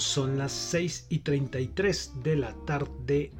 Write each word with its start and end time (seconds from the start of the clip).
Son 0.00 0.38
las 0.38 0.52
6 0.52 1.06
y 1.10 1.18
33 1.18 2.22
de 2.22 2.36
la 2.36 2.54
tarde 2.64 3.30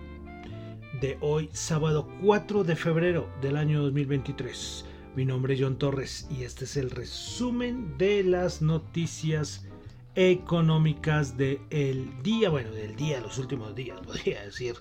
de 1.00 1.16
hoy, 1.20 1.48
sábado 1.52 2.08
4 2.22 2.64
de 2.64 2.76
febrero 2.76 3.28
del 3.40 3.56
año 3.56 3.82
2023. 3.82 4.84
Mi 5.16 5.24
nombre 5.24 5.54
es 5.54 5.60
John 5.60 5.78
Torres 5.78 6.28
y 6.30 6.44
este 6.44 6.64
es 6.64 6.76
el 6.76 6.90
resumen 6.90 7.96
de 7.96 8.22
las 8.22 8.60
noticias 8.60 9.66
económicas 10.14 11.36
del 11.38 12.22
día, 12.22 12.50
bueno, 12.50 12.70
del 12.72 12.94
día, 12.94 13.20
los 13.20 13.38
últimos 13.38 13.74
días, 13.74 13.98
podría 14.04 14.44
decir. 14.44 14.74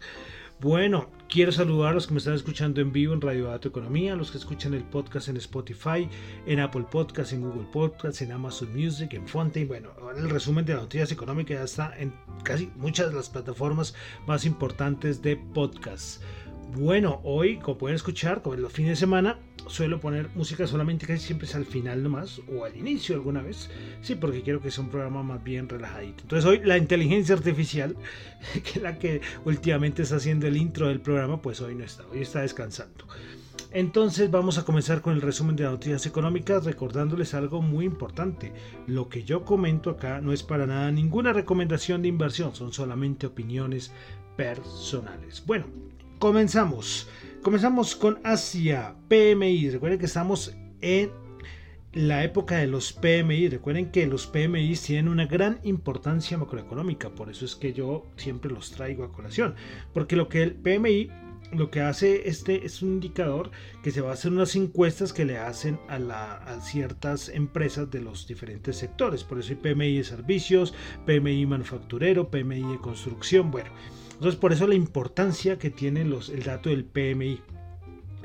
Bueno, 0.62 1.10
quiero 1.30 1.54
saludar 1.54 1.92
a 1.92 1.94
los 1.94 2.08
que 2.08 2.14
me 2.14 2.18
están 2.18 2.34
escuchando 2.34 2.82
en 2.82 2.92
vivo 2.92 3.14
en 3.14 3.22
Radio 3.22 3.46
Dato 3.46 3.70
Economía, 3.70 4.12
a 4.12 4.16
los 4.18 4.30
que 4.30 4.38
escuchan 4.38 4.74
el 4.74 4.84
podcast 4.84 5.30
en 5.30 5.38
Spotify, 5.38 6.10
en 6.46 6.60
Apple 6.60 6.86
Podcast, 6.92 7.32
en 7.32 7.44
Google 7.44 7.66
Podcast, 7.72 8.22
en 8.22 8.34
Amazon 8.34 8.76
Music, 8.76 9.14
en 9.14 9.26
Fontaine. 9.26 9.70
Bueno, 9.70 9.92
el 10.18 10.30
resumen 10.30 10.66
de 10.66 10.74
las 10.74 10.82
noticias 10.82 11.14
económicas 11.14 11.58
ya 11.58 11.64
está 11.64 11.98
en 11.98 12.14
casi 12.44 12.70
muchas 12.76 13.08
de 13.08 13.16
las 13.16 13.30
plataformas 13.30 13.96
más 14.28 14.44
importantes 14.44 15.22
de 15.22 15.38
podcast. 15.38 16.22
Bueno, 16.76 17.20
hoy, 17.24 17.58
como 17.58 17.78
pueden 17.78 17.96
escuchar, 17.96 18.42
como 18.42 18.56
en 18.56 18.62
los 18.62 18.72
fines 18.72 18.92
de 18.92 18.96
semana, 18.96 19.40
suelo 19.68 20.00
poner 20.00 20.30
música 20.36 20.68
solamente 20.68 21.08
casi 21.08 21.26
siempre 21.26 21.48
es 21.48 21.56
al 21.56 21.66
final 21.66 22.04
nomás, 22.04 22.42
o 22.48 22.64
al 22.64 22.78
inicio 22.78 23.16
alguna 23.16 23.42
vez. 23.42 23.70
Sí, 24.02 24.16
porque 24.16 24.44
quiero 24.44 24.62
que 24.62 24.70
sea 24.70 24.84
un 24.84 24.92
programa 24.92 25.24
más 25.24 25.44
bien 25.44 25.68
relajadito. 25.68 26.22
Entonces 26.22 26.46
hoy 26.46 26.62
la 26.64 26.78
inteligencia 26.78 27.36
artificial, 27.36 27.96
que 28.64 28.70
es 28.80 28.82
la 28.82 29.00
que 29.00 29.22
últimamente 29.46 30.04
está 30.04 30.18
haciendo 30.18 30.48
el 30.48 30.58
intro 30.58 30.88
del 30.88 31.02
programa, 31.02 31.42
pues 31.42 31.60
hoy 31.60 31.74
no 31.74 31.84
está, 31.84 32.06
hoy 32.08 32.22
está 32.22 32.42
descansando. 32.42 33.06
Entonces 33.72 34.32
vamos 34.32 34.58
a 34.58 34.66
comenzar 34.66 35.02
con 35.02 35.14
el 35.14 35.22
resumen 35.22 35.56
de 35.56 35.64
noticias 35.64 36.06
económicas 36.06 36.66
recordándoles 36.66 37.34
algo 37.34 37.62
muy 37.62 37.86
importante. 37.86 38.54
Lo 38.88 39.10
que 39.10 39.24
yo 39.24 39.44
comento 39.44 39.90
acá 39.90 40.22
no 40.22 40.34
es 40.34 40.44
para 40.44 40.66
nada 40.66 40.92
ninguna 40.92 41.34
recomendación 41.34 42.02
de 42.02 42.08
inversión, 42.08 42.56
son 42.56 42.74
solamente 42.74 43.28
opiniones 43.28 43.92
personales. 44.36 45.44
Bueno, 45.46 45.66
comenzamos. 46.20 47.08
Comenzamos 47.42 47.96
con 47.96 48.20
Asia, 48.24 48.96
PMI. 49.08 49.70
Recuerden 49.70 50.00
que 50.00 50.06
estamos 50.06 50.54
en 50.82 51.12
la 51.94 52.24
época 52.26 52.58
de 52.58 52.68
los 52.68 52.92
PMI. 52.92 53.48
Recuerden 53.48 53.90
que 53.92 54.06
los 54.06 54.28
PMI 54.28 54.76
tienen 54.76 55.08
una 55.08 55.26
gran 55.26 55.60
importancia 55.64 56.38
macroeconómica, 56.38 57.10
por 57.10 57.30
eso 57.30 57.46
es 57.46 57.56
que 57.56 57.72
yo 57.72 58.06
siempre 58.18 58.52
los 58.52 58.72
traigo 58.72 59.06
a 59.06 59.14
colación. 59.14 59.56
Porque 59.94 60.18
lo 60.18 60.28
que 60.28 60.44
el 60.44 60.56
PMI 60.56 61.10
lo 61.52 61.72
que 61.72 61.82
hace 61.82 62.30
este 62.30 62.64
es 62.64 62.84
un 62.84 62.90
indicador 62.90 63.50
que 63.82 63.90
se 63.90 64.02
va 64.02 64.12
a 64.12 64.14
hacer 64.14 64.32
unas 64.32 64.56
encuestas 64.56 65.14
que 65.14 65.26
le 65.26 65.40
hacen 65.40 65.80
a, 65.88 65.96
a, 65.96 66.62
ciertas 66.62 67.30
empresas 67.30 67.90
de 67.90 68.02
los 68.02 68.28
diferentes 68.28 68.76
sectores. 68.76 69.24
Por 69.24 69.40
eso 69.40 69.54
hay 69.54 69.56
PMI 69.56 69.98
de 69.98 70.04
servicios, 70.04 70.76
PMI 71.08 71.48
manufacturero, 71.48 72.30
PMI 72.30 72.74
de 72.74 72.78
construcción. 72.78 73.50
Bueno, 73.50 73.72
entonces, 74.20 74.38
por 74.38 74.52
eso 74.52 74.68
la 74.68 74.76
importancia 74.76 75.58
que 75.58 75.70
tiene 75.70 76.04
los, 76.04 76.28
el 76.28 76.44
dato 76.44 76.70
del 76.70 76.84
PMI 76.84 77.40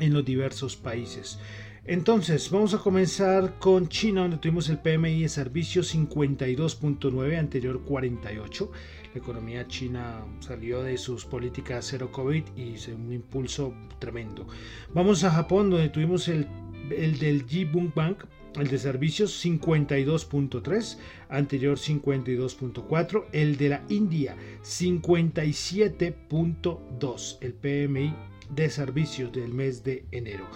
en 0.00 0.12
los 0.12 0.24
diversos 0.24 0.74
países. 0.74 1.38
Entonces, 1.84 2.50
vamos 2.50 2.74
a 2.74 2.78
comenzar 2.78 3.60
con 3.60 3.88
China, 3.88 4.22
donde 4.22 4.38
tuvimos 4.38 4.68
el 4.70 4.78
PMI 4.78 5.22
de 5.22 5.28
servicios 5.28 5.94
52.9, 5.94 7.38
anterior 7.38 7.80
48. 7.84 8.72
La 9.14 9.20
economía 9.20 9.68
china 9.68 10.24
salió 10.40 10.82
de 10.82 10.98
sus 10.98 11.24
políticas 11.24 11.86
cero 11.88 12.10
COVID 12.10 12.42
y 12.56 12.76
se 12.76 12.92
un 12.92 13.12
impulso 13.12 13.72
tremendo. 14.00 14.48
Vamos 14.94 15.22
a 15.22 15.30
Japón, 15.30 15.70
donde 15.70 15.90
tuvimos 15.90 16.26
el, 16.26 16.48
el 16.90 17.20
del 17.20 17.46
Jibun 17.46 17.92
Bank, 17.94 18.24
el 18.56 18.68
de 18.68 18.78
servicios 18.78 19.44
52.3, 19.44 20.98
anterior 21.28 21.76
52.4, 21.76 23.24
el 23.32 23.56
de 23.56 23.68
la 23.68 23.82
India 23.88 24.36
57.2, 24.62 27.38
el 27.40 27.52
PMI 27.52 28.14
de 28.54 28.70
servicios 28.70 29.32
del 29.32 29.52
mes 29.52 29.82
de 29.84 30.04
enero. 30.12 30.46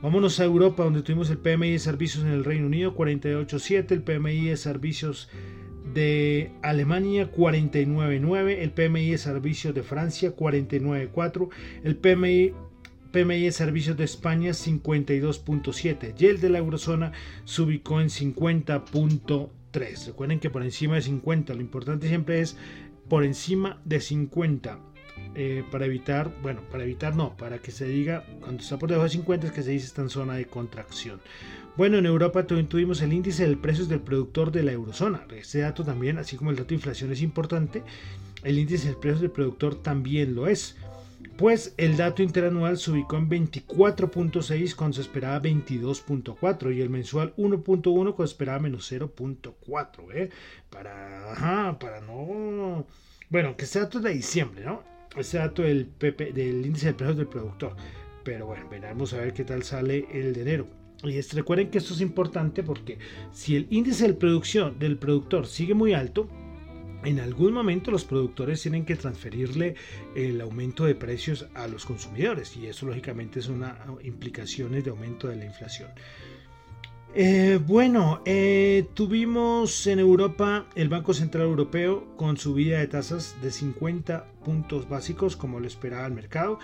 Vámonos 0.00 0.38
a 0.38 0.44
Europa 0.44 0.84
donde 0.84 1.02
tuvimos 1.02 1.28
el 1.30 1.38
PMI 1.38 1.72
de 1.72 1.80
servicios 1.80 2.24
en 2.24 2.30
el 2.30 2.44
Reino 2.44 2.66
Unido 2.66 2.94
48.7, 2.94 3.90
el 3.90 4.02
PMI 4.02 4.46
de 4.46 4.56
servicios 4.56 5.28
de 5.92 6.52
Alemania 6.62 7.32
49.9, 7.32 8.58
el 8.60 8.70
PMI 8.70 9.10
de 9.10 9.18
servicios 9.18 9.74
de 9.74 9.82
Francia 9.82 10.36
49.4, 10.36 11.48
el 11.82 11.96
PMI 11.96 12.52
PMI 13.12 13.50
servicios 13.52 13.96
de 13.96 14.04
España 14.04 14.50
52.7 14.50 16.14
y 16.18 16.26
el 16.26 16.40
de 16.40 16.50
la 16.50 16.58
eurozona 16.58 17.12
se 17.44 17.62
ubicó 17.62 18.00
en 18.00 18.08
50.3. 18.08 20.06
Recuerden 20.06 20.40
que 20.40 20.50
por 20.50 20.62
encima 20.62 20.96
de 20.96 21.02
50, 21.02 21.54
lo 21.54 21.60
importante 21.60 22.08
siempre 22.08 22.40
es 22.40 22.56
por 23.08 23.24
encima 23.24 23.80
de 23.84 24.00
50. 24.00 24.80
Eh, 25.34 25.62
para 25.70 25.86
evitar, 25.86 26.32
bueno, 26.42 26.62
para 26.70 26.84
evitar 26.84 27.14
no, 27.14 27.36
para 27.36 27.58
que 27.58 27.70
se 27.70 27.86
diga, 27.86 28.24
cuando 28.40 28.62
está 28.62 28.78
por 28.78 28.88
debajo 28.88 29.04
de 29.04 29.10
50 29.10 29.46
es 29.46 29.52
que 29.52 29.62
se 29.62 29.70
dice 29.70 29.86
está 29.86 30.02
en 30.02 30.10
zona 30.10 30.34
de 30.34 30.46
contracción. 30.46 31.20
Bueno, 31.76 31.98
en 31.98 32.06
Europa 32.06 32.44
tuvimos 32.44 33.02
el 33.02 33.12
índice 33.12 33.44
del 33.44 33.56
precios 33.56 33.88
del 33.88 34.00
productor 34.00 34.50
de 34.50 34.64
la 34.64 34.72
eurozona. 34.72 35.26
Este 35.36 35.60
dato 35.60 35.84
también, 35.84 36.18
así 36.18 36.36
como 36.36 36.50
el 36.50 36.56
dato 36.56 36.70
de 36.70 36.74
inflación 36.74 37.12
es 37.12 37.22
importante, 37.22 37.84
el 38.42 38.58
índice 38.58 38.88
del 38.88 38.96
precios 38.96 39.20
del 39.20 39.30
productor 39.30 39.76
también 39.76 40.34
lo 40.34 40.48
es 40.48 40.76
pues 41.38 41.72
el 41.76 41.96
dato 41.96 42.24
interanual 42.24 42.78
se 42.78 42.90
ubicó 42.90 43.16
en 43.16 43.30
24.6 43.30 44.74
cuando 44.74 44.96
se 44.96 45.02
esperaba 45.02 45.40
22.4 45.40 46.74
y 46.74 46.80
el 46.80 46.90
mensual 46.90 47.32
1.1 47.36 47.92
cuando 47.92 48.26
se 48.26 48.32
esperaba 48.32 48.58
menos 48.58 48.90
0.4, 48.92 50.14
¿eh? 50.14 50.30
Para, 50.68 51.78
para 51.78 52.00
no... 52.00 52.84
Bueno, 53.30 53.56
que 53.56 53.66
este 53.66 53.78
dato 53.78 53.98
es 53.98 54.04
de 54.04 54.14
diciembre, 54.14 54.64
¿no? 54.64 54.82
Este 55.16 55.38
dato 55.38 55.62
del, 55.62 55.86
PP, 55.86 56.32
del 56.32 56.66
índice 56.66 56.88
de 56.88 56.94
precios 56.94 57.16
del 57.16 57.28
productor. 57.28 57.76
Pero 58.24 58.46
bueno, 58.46 58.68
veremos 58.68 59.12
a 59.12 59.18
ver 59.18 59.32
qué 59.32 59.44
tal 59.44 59.62
sale 59.62 60.08
el 60.12 60.32
de 60.32 60.42
enero. 60.42 60.66
Y 61.04 61.20
recuerden 61.20 61.70
que 61.70 61.78
esto 61.78 61.94
es 61.94 62.00
importante 62.00 62.64
porque 62.64 62.98
si 63.30 63.54
el 63.54 63.68
índice 63.70 64.08
de 64.08 64.14
producción 64.14 64.80
del 64.80 64.98
productor 64.98 65.46
sigue 65.46 65.74
muy 65.74 65.94
alto, 65.94 66.28
en 67.04 67.20
algún 67.20 67.52
momento 67.52 67.90
los 67.90 68.04
productores 68.04 68.62
tienen 68.62 68.84
que 68.84 68.96
transferirle 68.96 69.74
el 70.14 70.40
aumento 70.40 70.84
de 70.84 70.94
precios 70.94 71.46
a 71.54 71.68
los 71.68 71.84
consumidores 71.84 72.56
y 72.56 72.66
eso 72.66 72.86
lógicamente 72.86 73.38
es 73.40 73.48
una 73.48 73.78
implicaciones 74.02 74.84
de 74.84 74.90
aumento 74.90 75.28
de 75.28 75.36
la 75.36 75.44
inflación. 75.44 75.90
Eh, 77.14 77.58
bueno, 77.66 78.20
eh, 78.26 78.86
tuvimos 78.94 79.86
en 79.86 79.98
Europa 79.98 80.66
el 80.74 80.88
Banco 80.88 81.14
Central 81.14 81.44
Europeo 81.44 82.14
con 82.16 82.36
subida 82.36 82.78
de 82.78 82.86
tasas 82.86 83.34
de 83.40 83.50
50 83.50 84.26
puntos 84.44 84.88
básicos 84.88 85.36
como 85.36 85.58
lo 85.58 85.66
esperaba 85.66 86.06
el 86.06 86.12
mercado. 86.12 86.58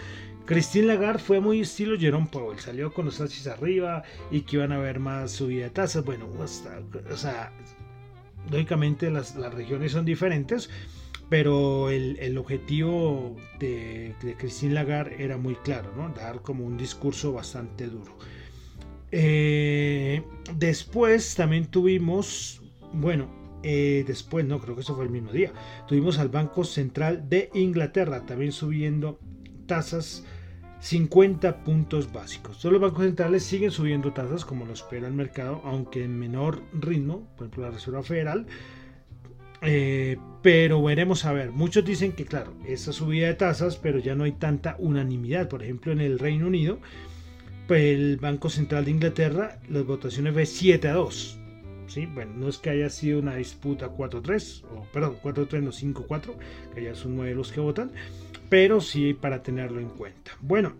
Christine 0.44 0.86
Lagarde 0.86 1.22
fue 1.22 1.40
muy 1.40 1.60
estilo 1.62 1.98
Jerome 1.98 2.28
Powell, 2.30 2.58
salió 2.58 2.92
con 2.92 3.06
los 3.06 3.16
taxis 3.16 3.46
arriba 3.46 4.02
y 4.30 4.42
que 4.42 4.56
iban 4.56 4.72
a 4.72 4.76
haber 4.76 5.00
más 5.00 5.32
subida 5.32 5.64
de 5.64 5.70
tasas. 5.70 6.04
Bueno, 6.04 6.28
o 6.38 7.16
sea, 7.16 7.50
lógicamente 8.50 9.10
las, 9.10 9.34
regiones 9.34 9.92
son 9.92 10.04
diferentes, 10.04 10.70
pero 11.28 11.90
el, 11.90 12.36
objetivo 12.38 13.36
de, 13.58 14.14
Christine 14.38 14.74
Lagarde 14.74 15.22
era 15.22 15.36
muy 15.36 15.54
claro, 15.56 15.92
¿no? 15.96 16.08
dar 16.10 16.42
como 16.42 16.64
un 16.64 16.76
discurso 16.76 17.32
bastante 17.32 17.86
duro. 17.86 18.16
Eh, 19.10 20.22
después 20.56 21.34
también 21.34 21.66
tuvimos, 21.66 22.60
bueno, 22.92 23.28
eh, 23.62 24.04
después, 24.06 24.44
no, 24.44 24.60
creo 24.60 24.74
que 24.74 24.82
eso 24.82 24.94
fue 24.94 25.04
el 25.04 25.10
mismo 25.10 25.32
día, 25.32 25.52
tuvimos 25.88 26.18
al 26.18 26.28
Banco 26.28 26.64
Central 26.64 27.28
de 27.28 27.50
Inglaterra 27.54 28.26
también 28.26 28.52
subiendo 28.52 29.18
tasas 29.66 30.24
50 30.84 31.64
puntos 31.64 32.12
básicos. 32.12 32.58
Todos 32.58 32.74
los 32.74 32.82
bancos 32.82 33.04
centrales 33.04 33.42
siguen 33.42 33.70
subiendo 33.70 34.12
tasas 34.12 34.44
como 34.44 34.66
lo 34.66 34.74
espera 34.74 35.08
el 35.08 35.14
mercado, 35.14 35.62
aunque 35.64 36.04
en 36.04 36.18
menor 36.18 36.60
ritmo, 36.74 37.26
por 37.38 37.46
ejemplo 37.46 37.62
la 37.64 37.70
Reserva 37.70 38.02
Federal. 38.02 38.46
Eh, 39.62 40.18
pero 40.42 40.82
veremos 40.82 41.24
a 41.24 41.32
ver. 41.32 41.52
Muchos 41.52 41.86
dicen 41.86 42.12
que, 42.12 42.26
claro, 42.26 42.52
esa 42.66 42.92
subida 42.92 43.28
de 43.28 43.34
tasas, 43.34 43.78
pero 43.78 43.98
ya 43.98 44.14
no 44.14 44.24
hay 44.24 44.32
tanta 44.32 44.76
unanimidad. 44.78 45.48
Por 45.48 45.62
ejemplo, 45.62 45.90
en 45.90 46.02
el 46.02 46.18
Reino 46.18 46.48
Unido, 46.48 46.78
el 47.70 48.18
Banco 48.18 48.50
Central 48.50 48.84
de 48.84 48.90
Inglaterra, 48.90 49.60
las 49.70 49.86
votaciones 49.86 50.34
fue 50.34 50.44
7 50.44 50.88
a 50.88 50.92
2. 50.92 51.40
¿Sí? 51.86 52.06
Bueno, 52.06 52.32
no 52.36 52.48
es 52.48 52.58
que 52.58 52.70
haya 52.70 52.90
sido 52.90 53.20
una 53.20 53.36
disputa 53.36 53.90
4-3, 53.90 54.64
o 54.64 54.84
perdón, 54.92 55.16
4-3, 55.22 55.62
no 55.62 55.72
5-4, 55.72 56.34
que 56.74 56.84
ya 56.84 56.94
son 56.94 57.16
9 57.16 57.34
los 57.34 57.52
que 57.52 57.60
votan 57.60 57.92
pero 58.48 58.80
sí 58.80 59.12
para 59.14 59.42
tenerlo 59.42 59.80
en 59.80 59.88
cuenta. 59.88 60.30
Bueno, 60.40 60.74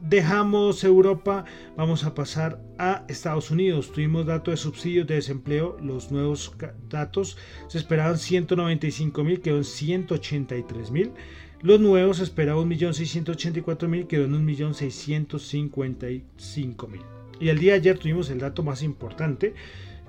dejamos 0.00 0.82
Europa, 0.82 1.44
vamos 1.76 2.02
a 2.04 2.12
pasar 2.14 2.60
a 2.78 3.04
Estados 3.08 3.52
Unidos. 3.52 3.92
Tuvimos 3.92 4.26
datos 4.26 4.52
de 4.52 4.56
subsidios 4.56 5.06
de 5.06 5.14
desempleo, 5.14 5.78
los 5.80 6.10
nuevos 6.10 6.52
datos 6.88 7.38
se 7.68 7.78
esperaban 7.78 8.18
195 8.18 9.24
mil, 9.24 9.40
quedó 9.40 9.58
en 9.58 9.64
183 9.64 10.90
mil. 10.90 11.12
Los 11.60 11.78
nuevos 11.78 12.16
se 12.16 12.24
esperaban 12.24 12.68
1.684.000, 12.68 14.08
quedó 14.08 14.24
en 14.24 14.44
1.655.000. 14.44 17.02
Y 17.38 17.50
el 17.50 17.60
día 17.60 17.74
de 17.74 17.78
ayer 17.78 17.96
tuvimos 17.98 18.30
el 18.30 18.40
dato 18.40 18.64
más 18.64 18.82
importante, 18.82 19.54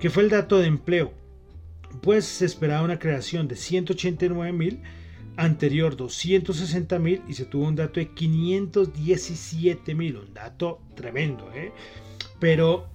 que 0.04 0.10
fue 0.10 0.24
el 0.24 0.30
dato 0.30 0.60
de 0.60 0.68
empleo. 0.68 1.14
Pues 2.02 2.26
se 2.26 2.46
esperaba 2.46 2.84
una 2.84 3.00
creación 3.00 3.48
de 3.48 3.56
189.000 3.56 4.82
anterior 5.38 5.96
260 5.96 7.00
mil 7.00 7.22
y 7.26 7.36
se 7.36 7.46
tuvo 7.46 7.70
un 7.70 7.78
dato 7.78 8.02
de 8.02 8.10
517 8.10 9.96
mil, 9.96 10.18
un 10.18 10.34
dato 10.34 10.82
tremendo, 10.96 11.50
¿eh? 11.54 11.72
pero 12.38 12.90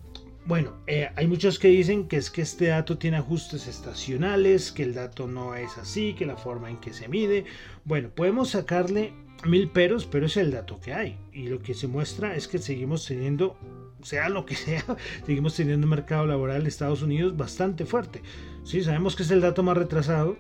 bueno, 0.45 0.75
eh, 0.87 1.09
hay 1.17 1.27
muchos 1.27 1.59
que 1.59 1.69
dicen 1.69 2.09
que 2.09 2.19
es 2.19 2.31
que 2.31 2.43
este 2.43 2.67
dato 2.67 2.99
tiene 2.99 3.17
ajustes 3.17 3.69
estacionales, 3.69 4.71
que 4.71 4.83
el 4.83 4.93
dato 4.93 5.27
no 5.27 5.55
es 5.55 5.79
así, 5.79 6.13
que 6.13 6.27
la 6.27 6.37
forma 6.37 6.69
en 6.69 6.77
que 6.77 6.93
se 6.93 7.09
mide, 7.09 7.47
bueno, 7.87 8.11
podemos 8.11 8.51
sacarle 8.51 9.15
mil 9.47 9.71
peros, 9.71 10.05
pero 10.05 10.27
es 10.27 10.37
el 10.37 10.51
dato 10.51 10.79
que 10.79 10.93
hay 10.93 11.17
y 11.33 11.49
lo 11.49 11.63
que 11.63 11.73
se 11.73 11.87
muestra 11.87 12.37
es 12.37 12.49
que 12.49 12.59
seguimos 12.59 13.07
teniendo 13.07 13.57
sea 14.03 14.29
lo 14.29 14.47
que 14.47 14.55
sea, 14.57 14.85
seguimos 15.27 15.55
teniendo 15.55 15.87
un 15.87 15.91
mercado 15.91 16.27
laboral 16.27 16.63
en 16.63 16.67
Estados 16.67 17.03
Unidos 17.03 17.37
bastante 17.37 17.85
fuerte. 17.85 18.23
Sí, 18.65 18.83
sabemos 18.83 19.17
que 19.17 19.23
es 19.23 19.31
el 19.31 19.41
dato 19.41 19.63
más 19.63 19.77
retrasado, 19.77 20.37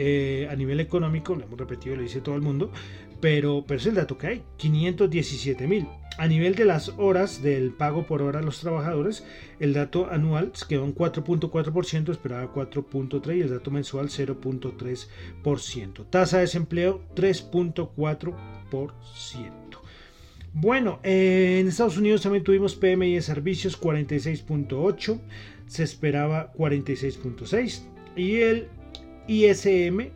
eh, 0.00 0.46
a 0.50 0.54
nivel 0.54 0.78
económico, 0.80 1.34
lo 1.34 1.44
hemos 1.44 1.58
repetido, 1.58 1.96
lo 1.96 2.02
dice 2.02 2.20
todo 2.20 2.36
el 2.36 2.42
mundo, 2.42 2.70
pero, 3.20 3.64
pero 3.66 3.80
es 3.80 3.86
el 3.86 3.96
dato 3.96 4.16
que 4.16 4.28
hay, 4.28 4.44
517 4.56 5.66
mil. 5.66 5.88
A 6.18 6.26
nivel 6.26 6.54
de 6.56 6.64
las 6.64 6.94
horas 6.98 7.42
del 7.42 7.72
pago 7.72 8.06
por 8.06 8.22
hora 8.22 8.38
a 8.40 8.42
los 8.42 8.60
trabajadores, 8.60 9.24
el 9.60 9.72
dato 9.72 10.10
anual 10.10 10.52
quedó 10.68 10.84
en 10.84 10.92
4.4%, 10.94 12.10
esperaba 12.10 12.52
4.3% 12.52 13.36
y 13.36 13.40
el 13.40 13.50
dato 13.50 13.70
mensual 13.70 14.08
0.3%. 14.08 16.06
Tasa 16.10 16.38
de 16.38 16.42
desempleo 16.42 17.00
3.4%. 17.14 19.78
Bueno, 20.60 20.98
en 21.04 21.68
Estados 21.68 21.98
Unidos 21.98 22.22
también 22.22 22.42
tuvimos 22.42 22.74
PMI 22.74 23.14
de 23.14 23.22
servicios 23.22 23.80
46.8, 23.80 25.20
se 25.68 25.84
esperaba 25.84 26.52
46.6 26.54 27.82
y 28.16 28.40
el 28.40 28.66
ISM 29.28 30.08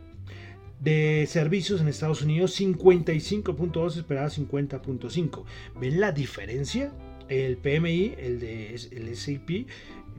de 0.81 1.25
servicios 1.29 1.79
en 1.79 1.87
Estados 1.87 2.23
Unidos 2.23 2.59
55.2 2.59 3.95
esperaba 3.95 4.27
50.5. 4.27 5.45
¿Ven 5.79 6.01
la 6.01 6.11
diferencia? 6.11 6.91
El 7.29 7.55
PMI, 7.55 8.15
el 8.17 8.41
de 8.41 8.75
el 8.91 9.15
SAP, 9.15 9.65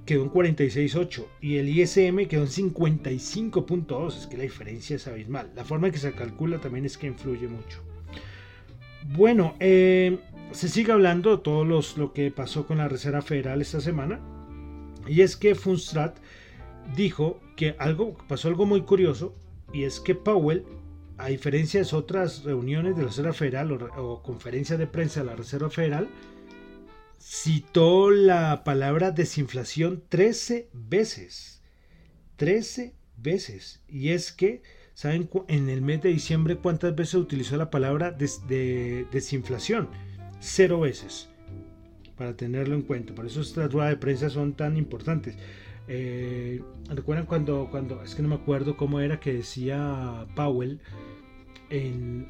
quedó 0.06 0.22
en 0.22 0.30
46.8 0.30 1.26
y 1.42 1.56
el 1.56 1.68
ISM 1.68 2.26
quedó 2.28 2.44
en 2.44 2.48
55.2. 2.48 4.16
Es 4.16 4.26
que 4.26 4.38
la 4.38 4.44
diferencia 4.44 4.96
es 4.96 5.06
abismal. 5.06 5.52
La 5.54 5.66
forma 5.66 5.88
en 5.88 5.92
que 5.92 5.98
se 5.98 6.14
calcula 6.14 6.62
también 6.62 6.86
es 6.86 6.96
que 6.96 7.08
influye 7.08 7.46
mucho. 7.46 7.83
Bueno, 9.12 9.54
eh, 9.60 10.18
se 10.52 10.68
sigue 10.68 10.92
hablando 10.92 11.36
de 11.36 11.42
todo 11.42 11.64
lo 11.64 12.12
que 12.12 12.30
pasó 12.30 12.66
con 12.66 12.78
la 12.78 12.88
Reserva 12.88 13.22
Federal 13.22 13.60
esta 13.60 13.80
semana. 13.80 14.20
Y 15.06 15.20
es 15.20 15.36
que 15.36 15.54
Funstrat 15.54 16.16
dijo 16.96 17.40
que 17.56 17.76
algo 17.78 18.16
pasó 18.28 18.48
algo 18.48 18.66
muy 18.66 18.82
curioso 18.82 19.34
y 19.72 19.84
es 19.84 20.00
que 20.00 20.14
Powell, 20.14 20.64
a 21.18 21.28
diferencia 21.28 21.82
de 21.82 21.96
otras 21.96 22.44
reuniones 22.44 22.96
de 22.96 23.02
la 23.02 23.08
Reserva 23.08 23.32
Federal 23.32 23.72
o, 23.72 24.22
conferencias 24.22 24.78
de 24.78 24.86
prensa 24.86 25.20
de 25.20 25.26
la 25.26 25.36
Reserva 25.36 25.70
Federal, 25.70 26.08
citó 27.20 28.10
la 28.10 28.64
palabra 28.64 29.10
desinflación 29.10 30.02
13 30.08 30.70
veces. 30.72 31.62
13 32.36 32.94
veces. 33.16 33.82
Y 33.88 34.10
es 34.10 34.32
que, 34.32 34.62
¿saben 34.94 35.28
en 35.48 35.68
el 35.68 35.82
mes 35.82 36.02
de 36.02 36.08
diciembre 36.08 36.56
cuántas 36.56 36.94
veces 36.94 37.14
utilizó 37.14 37.56
la 37.56 37.70
palabra 37.70 38.10
de 38.10 39.06
desinflación? 39.12 39.88
Cero 40.40 40.80
veces. 40.80 41.28
Para 42.16 42.36
tenerlo 42.36 42.74
en 42.74 42.82
cuenta. 42.82 43.14
Por 43.14 43.26
eso 43.26 43.40
estas 43.40 43.72
ruedas 43.72 43.90
de 43.90 43.96
prensa 43.96 44.30
son 44.30 44.54
tan 44.54 44.76
importantes. 44.76 45.36
Eh, 45.88 46.62
¿Recuerdan 46.88 47.26
cuando, 47.26 47.68
cuando, 47.70 48.02
es 48.02 48.14
que 48.14 48.22
no 48.22 48.28
me 48.28 48.36
acuerdo 48.36 48.76
cómo 48.76 49.00
era 49.00 49.20
que 49.20 49.34
decía 49.34 50.26
Powell? 50.34 50.80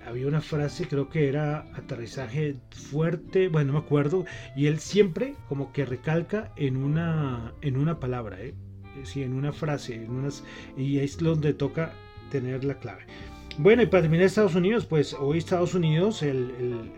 Había 0.06 0.26
una 0.26 0.40
frase, 0.40 0.88
creo 0.88 1.10
que 1.10 1.28
era 1.28 1.66
aterrizaje 1.74 2.56
fuerte, 2.70 3.48
bueno, 3.48 3.72
no 3.72 3.78
me 3.80 3.84
acuerdo, 3.84 4.24
y 4.56 4.66
él 4.68 4.78
siempre 4.78 5.34
como 5.50 5.70
que 5.70 5.84
recalca 5.84 6.50
en 6.56 6.78
una, 6.78 7.52
en 7.60 7.76
una 7.76 8.00
palabra, 8.00 8.40
¿eh? 8.40 8.54
sí, 9.02 9.22
en 9.22 9.34
una 9.34 9.52
frase, 9.52 9.96
en 9.96 10.10
unas, 10.12 10.44
y 10.78 10.98
es 11.00 11.18
donde 11.18 11.52
toca 11.52 11.92
tener 12.30 12.64
la 12.64 12.78
clave. 12.78 13.02
Bueno, 13.58 13.82
y 13.82 13.86
para 13.86 14.02
terminar 14.02 14.26
Estados 14.26 14.56
Unidos, 14.56 14.84
pues 14.86 15.14
hoy 15.14 15.38
Estados 15.38 15.74
Unidos, 15.74 16.22
el, 16.22 16.90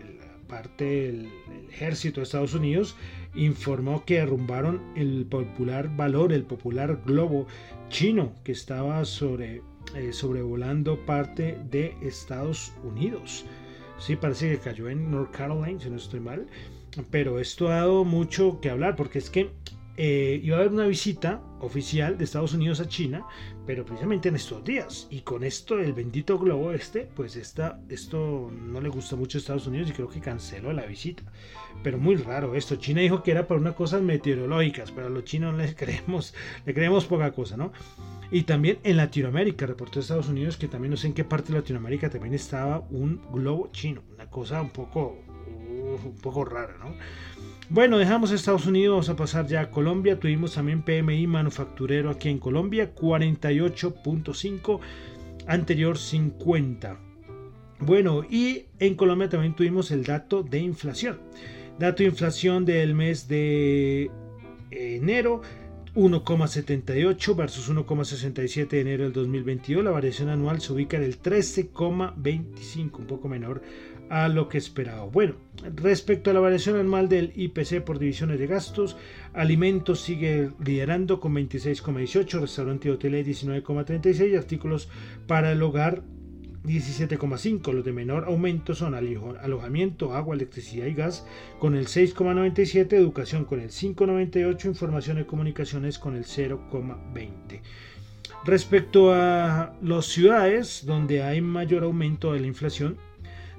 parte 0.47 0.85
del 0.85 1.29
ejército 1.69 2.19
de 2.19 2.23
Estados 2.23 2.53
Unidos, 2.53 2.95
informó 3.35 4.05
que 4.05 4.15
derrumbaron 4.15 4.81
el 4.95 5.25
popular 5.25 5.95
valor, 5.95 6.33
el 6.33 6.43
popular 6.43 7.01
globo 7.05 7.45
chino 7.89 8.33
que 8.43 8.53
estaba 8.53 9.05
sobre, 9.05 9.61
eh, 9.95 10.13
sobrevolando 10.13 11.05
parte 11.05 11.59
de 11.69 11.95
Estados 12.01 12.73
Unidos. 12.83 13.45
Sí, 13.99 14.15
parece 14.15 14.51
que 14.51 14.57
cayó 14.57 14.89
en 14.89 15.11
North 15.11 15.31
Carolina, 15.31 15.79
si 15.79 15.89
no 15.89 15.97
estoy 15.97 16.19
mal. 16.19 16.47
Pero 17.11 17.39
esto 17.39 17.67
ha 17.67 17.75
dado 17.75 18.03
mucho 18.05 18.59
que 18.61 18.69
hablar 18.69 18.95
porque 18.95 19.19
es 19.19 19.29
que 19.29 19.51
eh, 19.97 20.39
iba 20.43 20.57
a 20.57 20.59
haber 20.59 20.71
una 20.71 20.85
visita 20.85 21.41
oficial 21.59 22.19
de 22.19 22.25
Estados 22.25 22.53
Unidos 22.53 22.79
a 22.79 22.87
China, 22.87 23.25
pero 23.65 23.83
precisamente 23.83 24.29
en 24.29 24.35
estos 24.35 24.63
días. 24.63 25.07
Y 25.09 25.21
con 25.21 25.43
esto, 25.43 25.79
el 25.79 25.93
bendito 25.93 26.37
globo 26.37 26.71
este, 26.71 27.09
pues 27.15 27.35
esta, 27.35 27.79
esto 27.89 28.51
no 28.51 28.79
le 28.79 28.89
gusta 28.89 29.15
mucho 29.15 29.37
a 29.37 29.39
Estados 29.39 29.65
Unidos 29.65 29.89
y 29.89 29.93
creo 29.93 30.07
que 30.07 30.21
canceló 30.21 30.71
la 30.71 30.85
visita. 30.85 31.23
Pero 31.83 31.97
muy 31.97 32.15
raro 32.15 32.53
esto. 32.53 32.75
China 32.75 33.01
dijo 33.01 33.23
que 33.23 33.31
era 33.31 33.47
para 33.47 33.59
unas 33.59 33.73
cosas 33.73 34.03
meteorológicas, 34.03 34.91
pero 34.91 35.07
a 35.07 35.09
los 35.09 35.23
chinos 35.23 35.55
les 35.55 35.75
creemos, 35.75 36.35
le 36.65 36.73
creemos 36.73 37.05
poca 37.05 37.31
cosa, 37.31 37.57
¿no? 37.57 37.71
Y 38.29 38.43
también 38.43 38.79
en 38.83 38.97
Latinoamérica, 38.97 39.65
reportó 39.65 39.99
Estados 39.99 40.27
Unidos 40.27 40.57
que 40.57 40.67
también 40.67 40.91
no 40.91 40.97
sé 40.97 41.07
en 41.07 41.13
qué 41.13 41.23
parte 41.23 41.51
de 41.51 41.59
Latinoamérica 41.59 42.09
también 42.09 42.33
estaba 42.33 42.85
un 42.91 43.21
globo 43.31 43.69
chino. 43.71 44.03
Una 44.13 44.29
cosa 44.29 44.61
un 44.61 44.69
poco, 44.69 45.17
un 45.47 46.15
poco 46.21 46.45
rara, 46.45 46.75
¿no? 46.77 46.93
Bueno, 47.69 47.97
dejamos 47.97 48.31
Estados 48.31 48.65
Unidos, 48.65 48.93
vamos 48.93 49.09
a 49.09 49.17
pasar 49.17 49.45
ya 49.45 49.59
a 49.59 49.71
Colombia. 49.71 50.17
Tuvimos 50.17 50.53
también 50.53 50.83
PMI 50.83 51.27
manufacturero 51.27 52.09
aquí 52.09 52.29
en 52.29 52.39
Colombia, 52.39 52.95
48.5, 52.95 54.79
anterior 55.47 55.97
50. 55.97 56.97
Bueno, 57.79 58.23
y 58.23 58.67
en 58.79 58.95
Colombia 58.95 59.27
también 59.27 59.53
tuvimos 59.53 59.91
el 59.91 60.05
dato 60.05 60.43
de 60.43 60.59
inflación. 60.59 61.19
Dato 61.77 62.03
de 62.03 62.09
inflación 62.09 62.63
del 62.63 62.95
mes 62.95 63.27
de 63.27 64.11
enero, 64.71 65.41
1,78 65.97 67.35
versus 67.35 67.71
1,67 67.71 68.67
de 68.67 68.81
enero 68.81 69.03
del 69.05 69.13
2022. 69.13 69.83
La 69.83 69.89
variación 69.89 70.29
anual 70.29 70.61
se 70.61 70.71
ubica 70.71 70.95
en 70.95 71.01
el 71.01 71.19
13,25, 71.19 72.99
un 72.99 73.07
poco 73.07 73.27
menor 73.27 73.63
a 74.07 74.27
lo 74.27 74.47
que 74.47 74.59
esperaba. 74.59 75.05
Bueno, 75.05 75.37
respecto 75.75 76.29
a 76.29 76.33
la 76.35 76.39
variación 76.39 76.75
anual 76.77 77.09
del 77.09 77.33
IPC 77.35 77.81
por 77.81 77.97
divisiones 77.97 78.37
de 78.37 78.45
gastos, 78.45 78.95
alimentos 79.33 79.99
sigue 79.99 80.51
liderando 80.63 81.19
con 81.19 81.33
26,18, 81.33 82.41
restaurante 82.41 82.89
y 82.89 82.91
hotel 82.91 83.15
19,36, 83.25 84.37
artículos 84.37 84.89
para 85.25 85.51
el 85.51 85.63
hogar 85.63 86.03
17,5. 86.67 87.73
Los 87.73 87.85
de 87.85 87.93
menor 87.93 88.25
aumento 88.25 88.75
son 88.75 88.93
alojamiento, 88.93 90.13
agua, 90.13 90.35
electricidad 90.35 90.85
y 90.87 90.93
gas 90.93 91.25
con 91.59 91.75
el 91.75 91.87
6,97, 91.87 92.93
educación 92.93 93.45
con 93.45 93.59
el 93.59 93.69
5,98, 93.69 94.65
información 94.65 95.19
y 95.19 95.23
comunicaciones 95.23 95.97
con 95.97 96.15
el 96.15 96.25
0,20. 96.25 97.61
Respecto 98.45 99.13
a 99.13 99.73
las 99.81 100.05
ciudades 100.05 100.85
donde 100.85 101.23
hay 101.23 101.41
mayor 101.41 101.83
aumento 101.83 102.33
de 102.33 102.41
la 102.41 102.47
inflación, 102.47 102.97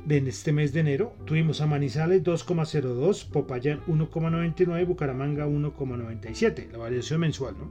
de 0.04 0.18
este 0.26 0.52
mes 0.52 0.72
de 0.72 0.80
enero 0.80 1.14
tuvimos 1.26 1.60
a 1.60 1.66
Manizales 1.66 2.22
2,02, 2.22 3.28
Popayán 3.28 3.80
1,99, 3.86 4.86
Bucaramanga 4.86 5.46
1,97, 5.46 6.70
la 6.70 6.78
variación 6.78 7.20
mensual, 7.20 7.54
¿no? 7.58 7.70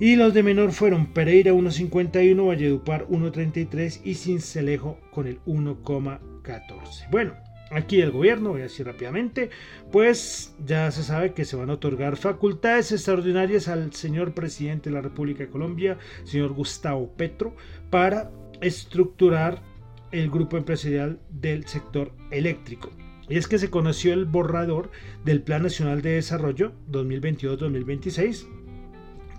Y 0.00 0.16
los 0.16 0.34
de 0.34 0.42
menor 0.42 0.72
fueron 0.72 1.06
Pereira 1.06 1.52
1.51, 1.52 2.46
Valledupar 2.46 3.06
1.33 3.06 4.00
y 4.04 4.14
Cincelejo 4.14 4.98
con 5.12 5.28
el 5.28 5.40
1.14. 5.44 7.10
Bueno, 7.12 7.34
aquí 7.70 8.00
el 8.00 8.10
gobierno, 8.10 8.50
voy 8.50 8.60
a 8.60 8.64
decir 8.64 8.86
rápidamente, 8.86 9.50
pues 9.92 10.56
ya 10.66 10.90
se 10.90 11.04
sabe 11.04 11.32
que 11.32 11.44
se 11.44 11.54
van 11.54 11.70
a 11.70 11.74
otorgar 11.74 12.16
facultades 12.16 12.90
extraordinarias 12.90 13.68
al 13.68 13.92
señor 13.92 14.34
presidente 14.34 14.90
de 14.90 14.94
la 14.96 15.00
República 15.00 15.44
de 15.44 15.50
Colombia, 15.50 15.96
señor 16.24 16.54
Gustavo 16.54 17.12
Petro, 17.16 17.54
para 17.90 18.32
estructurar 18.60 19.62
el 20.10 20.28
grupo 20.28 20.56
empresarial 20.56 21.20
del 21.30 21.68
sector 21.68 22.12
eléctrico. 22.32 22.90
Y 23.28 23.36
es 23.36 23.46
que 23.46 23.58
se 23.58 23.70
conoció 23.70 24.12
el 24.12 24.24
borrador 24.24 24.90
del 25.24 25.40
Plan 25.40 25.62
Nacional 25.62 26.02
de 26.02 26.14
Desarrollo 26.14 26.72
2022-2026 26.90 28.63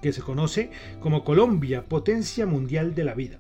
que 0.06 0.14
se 0.14 0.22
conoce 0.22 0.70
como 1.00 1.24
Colombia, 1.24 1.86
Potencia 1.86 2.46
Mundial 2.46 2.94
de 2.94 3.04
la 3.04 3.16
Vida. 3.16 3.40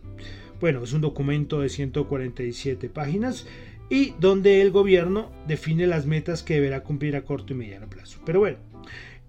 Bueno, 0.60 0.84
es 0.84 0.94
un 0.94 1.02
documento 1.02 1.60
de 1.62 1.70
147 1.70 2.90
páginas 2.90 3.46
y 3.88 4.16
donde 4.20 4.62
el 4.62 4.72
gobierno 4.72 5.32
define 5.48 5.86
las 5.86 6.08
metas 6.08 6.42
que 6.42 6.56
deberá 6.56 6.82
cumplir 6.82 7.16
a 7.16 7.24
corto 7.24 7.54
y 7.54 7.56
mediano 7.56 7.88
plazo. 7.88 8.20
Pero 8.26 8.40
bueno, 8.40 8.58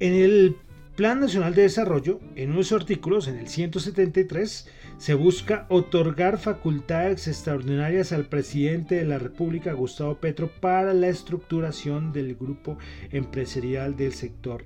en 0.00 0.14
el 0.14 0.56
Plan 0.96 1.20
Nacional 1.20 1.54
de 1.54 1.60
Desarrollo, 1.60 2.20
en 2.36 2.52
unos 2.52 2.72
artículos, 2.72 3.28
en 3.28 3.36
el 3.36 3.48
173, 3.48 4.70
se 4.96 5.12
busca 5.12 5.66
otorgar 5.68 6.38
facultades 6.38 7.28
extraordinarias 7.28 8.12
al 8.12 8.30
presidente 8.30 8.94
de 8.94 9.04
la 9.04 9.18
República, 9.18 9.74
Gustavo 9.74 10.14
Petro, 10.14 10.50
para 10.62 10.94
la 10.94 11.08
estructuración 11.08 12.14
del 12.14 12.34
grupo 12.34 12.78
empresarial 13.10 13.94
del 13.94 14.14
sector 14.14 14.64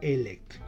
eléctrico. 0.00 0.63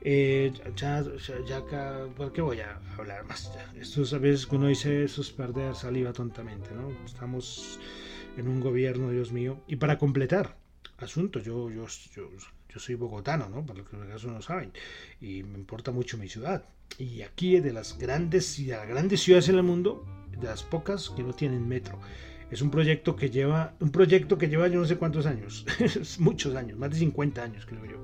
Eh, 0.00 0.52
ya, 0.76 1.04
ya, 1.46 1.56
acá, 1.56 2.06
¿por 2.16 2.32
qué 2.32 2.40
voy 2.40 2.60
a 2.60 2.80
hablar 2.96 3.24
más? 3.26 3.50
Esto 3.74 4.02
a 4.14 4.18
veces 4.18 4.46
que 4.46 4.56
uno 4.56 4.68
dice 4.68 5.04
eso 5.04 5.22
es 5.22 5.30
perder 5.30 5.74
saliva 5.74 6.12
tontamente, 6.12 6.70
¿no? 6.72 6.90
Estamos 7.04 7.80
en 8.36 8.48
un 8.48 8.60
gobierno, 8.60 9.10
Dios 9.10 9.32
mío. 9.32 9.60
Y 9.66 9.76
para 9.76 9.98
completar, 9.98 10.56
asunto, 10.98 11.40
yo, 11.40 11.70
yo, 11.70 11.86
yo, 12.14 12.30
yo 12.68 12.80
soy 12.80 12.94
bogotano, 12.94 13.48
¿no? 13.48 13.66
Para 13.66 13.80
los 13.80 13.88
que 13.88 13.96
acaso 13.96 14.28
no 14.30 14.40
saben. 14.40 14.72
Y 15.20 15.42
me 15.42 15.58
importa 15.58 15.90
mucho 15.90 16.16
mi 16.16 16.28
ciudad. 16.28 16.64
Y 16.96 17.22
aquí 17.22 17.56
es 17.56 17.64
de 17.64 17.72
las 17.72 17.98
grandes, 17.98 18.56
de 18.64 18.72
las 18.72 18.88
grandes 18.88 19.20
ciudades 19.20 19.48
en 19.48 19.56
el 19.56 19.62
mundo, 19.62 20.04
de 20.30 20.46
las 20.46 20.62
pocas 20.62 21.10
que 21.10 21.22
no 21.22 21.32
tienen 21.32 21.66
metro. 21.66 21.98
Es 22.50 22.62
un 22.62 22.70
proyecto 22.70 23.14
que 23.14 23.30
lleva, 23.30 23.74
un 23.80 23.90
proyecto 23.90 24.38
que 24.38 24.48
lleva 24.48 24.68
yo 24.68 24.80
no 24.80 24.86
sé 24.86 24.96
cuántos 24.96 25.26
años, 25.26 25.66
muchos 26.18 26.54
años, 26.54 26.78
más 26.78 26.90
de 26.90 26.96
50 26.96 27.42
años 27.42 27.66
creo 27.66 27.84
yo. 27.84 28.02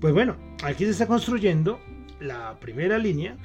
Pues 0.00 0.14
bueno, 0.14 0.36
aquí 0.64 0.84
se 0.84 0.90
está 0.90 1.06
construyendo 1.06 1.78
la 2.20 2.58
primera 2.58 2.98
línea, 2.98 3.36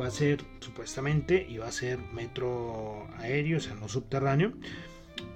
va 0.00 0.06
a 0.06 0.10
ser 0.10 0.44
supuestamente, 0.60 1.46
y 1.48 1.58
va 1.58 1.68
a 1.68 1.72
ser 1.72 1.98
metro 2.12 3.08
aéreo, 3.18 3.58
o 3.58 3.60
sea, 3.60 3.74
no 3.74 3.88
subterráneo. 3.88 4.52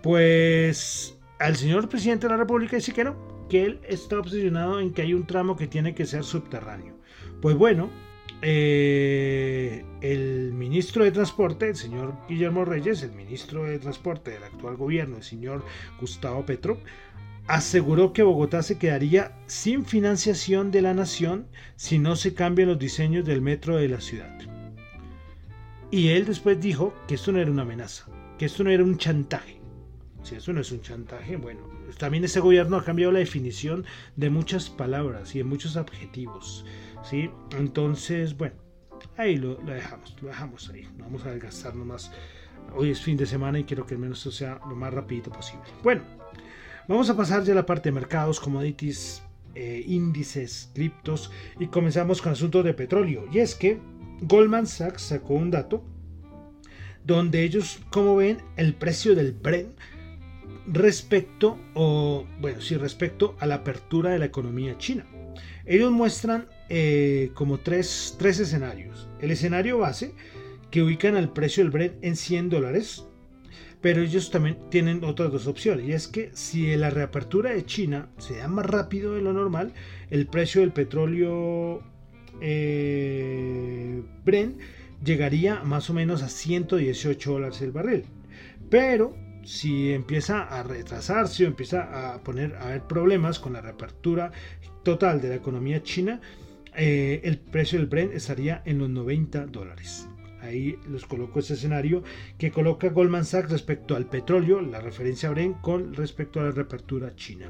Pues 0.02 1.19
al 1.38 1.57
señor 1.57 1.88
presidente 1.88 2.26
de 2.26 2.33
la 2.33 2.37
República 2.37 2.76
dice 2.76 2.92
que 2.92 3.04
no, 3.04 3.47
que 3.49 3.64
él 3.64 3.81
está 3.88 4.19
obsesionado 4.19 4.81
en 4.81 4.92
que 4.92 5.02
hay 5.02 5.14
un 5.14 5.26
tramo 5.26 5.57
que 5.57 5.66
tiene 5.66 5.95
que 5.95 6.07
ser 6.07 6.25
subterráneo. 6.25 6.95
Pues 7.40 7.57
bueno, 7.57 7.90
eh, 8.42 9.84
el 10.00 10.52
ministro 10.52 11.04
de 11.04 11.12
Transporte, 11.12 11.68
el 11.68 11.76
señor 11.76 12.14
Guillermo 12.28 12.64
Reyes, 12.64 13.02
el 13.02 13.12
ministro 13.12 13.64
de 13.64 13.78
Transporte 13.78 14.32
del 14.32 14.42
actual 14.42 14.76
gobierno, 14.76 15.18
el 15.18 15.22
señor 15.22 15.64
Gustavo 16.00 16.44
Petro, 16.44 16.78
aseguró 17.46 18.12
que 18.12 18.22
Bogotá 18.22 18.62
se 18.62 18.78
quedaría 18.78 19.38
sin 19.46 19.84
financiación 19.84 20.70
de 20.72 20.82
la 20.82 20.92
nación 20.92 21.46
si 21.76 21.99
no 21.99 22.16
se 22.16 22.34
cambian 22.34 22.68
los 22.68 22.78
diseños 22.78 23.25
del 23.25 23.42
metro 23.42 23.76
de 23.76 23.88
la 23.88 24.00
ciudad. 24.00 24.37
Y 25.92 26.08
él 26.08 26.25
después 26.25 26.61
dijo 26.61 26.94
que 27.06 27.14
esto 27.14 27.32
no 27.32 27.38
era 27.38 27.50
una 27.50 27.62
amenaza, 27.62 28.06
que 28.38 28.46
esto 28.46 28.64
no 28.64 28.70
era 28.70 28.82
un 28.82 28.99
chantaje. 28.99 29.61
Si 30.22 30.37
eso 30.37 30.52
no 30.52 30.61
es 30.61 30.70
un 30.72 30.80
chantaje, 30.80 31.37
bueno, 31.37 31.61
también 31.99 32.25
este 32.25 32.40
gobierno 32.40 32.76
ha 32.76 32.84
cambiado 32.84 33.12
la 33.12 33.18
definición 33.18 33.84
de 34.16 34.30
muchas 34.30 34.70
palabras 34.70 35.34
y 35.34 35.38
de 35.38 35.44
muchos 35.44 35.76
adjetivos. 35.76 36.64
Entonces, 37.59 38.37
bueno, 38.37 38.56
ahí 39.16 39.37
lo, 39.37 39.56
dejamos, 39.56 40.16
lo 40.21 40.28
dejamos 40.28 40.71
ahí. 40.71 40.88
No 40.97 41.04
vamos 41.04 41.25
a 41.26 41.30
desgastarnos 41.30 41.87
más. 41.87 42.12
Hoy 42.75 42.90
es 42.90 43.00
fin 43.00 43.16
de 43.16 43.26
semana 43.26 43.59
y 43.59 43.64
quiero 43.64 43.85
que 43.87 43.94
al 43.94 44.00
menos 44.00 44.18
esto 44.18 44.30
sea 44.30 44.61
lo 44.68 44.76
más 44.76 44.92
rapidito 44.92 45.30
posible. 45.30 45.64
Bueno, 45.82 46.02
vamos 46.88 47.11
a 47.11 47.16
pasar 47.16 47.42
ya 47.42 47.52
a 47.52 47.56
la 47.56 47.66
parte 47.66 47.88
de 47.88 47.92
mercados, 47.92 48.40
commodities, 48.40 49.23
eh, 49.54 49.82
índices, 49.87 50.71
criptos 50.75 51.30
y 51.59 51.66
comenzamos 51.66 52.23
con 52.23 52.32
asuntos 52.32 52.64
de 52.64 52.75
petróleo. 52.75 53.26
Y 53.32 53.40
es 53.40 53.54
que 53.54 53.80
Goldman 54.23 54.66
Sachs 54.66 55.02
sacó 55.02 55.35
un 55.35 55.50
dato 55.50 55.85
donde 57.04 57.42
ellos, 57.42 57.80
como 57.90 58.16
ven, 58.16 58.38
el 58.56 58.75
precio 58.75 59.14
del 59.14 59.32
Brent 59.32 59.76
respecto 60.66 61.59
o 61.75 62.25
bueno, 62.40 62.61
sí, 62.61 62.76
respecto 62.76 63.37
a 63.40 63.47
la 63.47 63.56
apertura 63.56 64.11
de 64.11 64.21
la 64.21 64.26
economía 64.26 64.78
china. 64.78 65.04
Ellos 65.64 65.90
muestran 65.90 66.47
eh, 66.69 67.31
como 67.35 67.59
tres, 67.59 68.16
tres 68.19 68.40
escenarios. 68.40 69.09
El 69.21 69.31
escenario 69.31 69.78
base, 69.78 70.14
que 70.71 70.83
ubican 70.83 71.16
al 71.16 71.33
precio 71.33 71.62
del 71.62 71.71
Brent 71.71 71.95
en 72.02 72.16
100 72.16 72.49
dólares, 72.49 73.04
pero 73.81 74.00
ellos 74.00 74.31
también 74.31 74.57
tienen 74.71 75.04
otras 75.04 75.33
dos 75.33 75.47
opciones. 75.47 75.87
Y 75.87 75.92
es 75.92 76.09
que 76.09 76.31
si 76.35 76.75
la 76.76 76.90
reapertura 76.90 77.50
de 77.50 77.66
China 77.66 78.09
se 78.19 78.38
da 78.38 78.49
más 78.49 78.64
rápido 78.64 79.14
de 79.14 79.23
lo 79.23 79.33
normal, 79.33 79.73
el 80.09 80.26
precio 80.26 80.61
del 80.61 80.73
petróleo 80.73 81.83
eh, 82.40 84.02
Brent 84.25 84.59
llegaría 85.04 85.62
más 85.64 85.90
o 85.90 85.95
menos 85.95 86.23
a 86.23 86.28
118 86.28 87.33
dólares 87.33 87.61
el 87.61 87.73
barril. 87.73 88.04
Pero 88.71 89.14
si 89.45 89.92
empieza 89.92 90.42
a 90.42 90.62
retrasarse 90.62 91.45
o 91.45 91.49
empieza 91.49 92.14
a 92.14 92.23
poner 92.23 92.54
a 92.54 92.69
haber 92.69 92.83
problemas 92.83 93.38
con 93.38 93.52
la 93.54 93.61
reapertura 93.61 94.33
total 94.83 95.21
de 95.21 95.31
la 95.31 95.35
economía 95.35 95.83
china, 95.83 96.21
eh, 96.75 97.21
el 97.25 97.38
precio 97.38 97.79
del 97.79 97.88
Brent 97.88 98.14
estaría 98.14 98.62
en 98.64 98.79
los 98.79 98.88
90 98.88 99.47
dólares. 99.47 100.09
Ahí 100.41 100.76
les 100.91 101.05
coloco 101.07 101.38
ese 101.38 101.55
escenario 101.55 102.02
que 102.37 102.50
coloca 102.50 102.88
Goldman 102.88 103.25
Sachs 103.25 103.50
respecto 103.50 103.95
al 103.95 104.07
petróleo, 104.07 104.61
la 104.61 104.81
referencia 104.81 105.31
Brent 105.31 105.61
con 105.61 105.95
respecto 105.95 106.41
a 106.41 106.45
la 106.45 106.50
reapertura 106.50 107.14
china. 107.14 107.49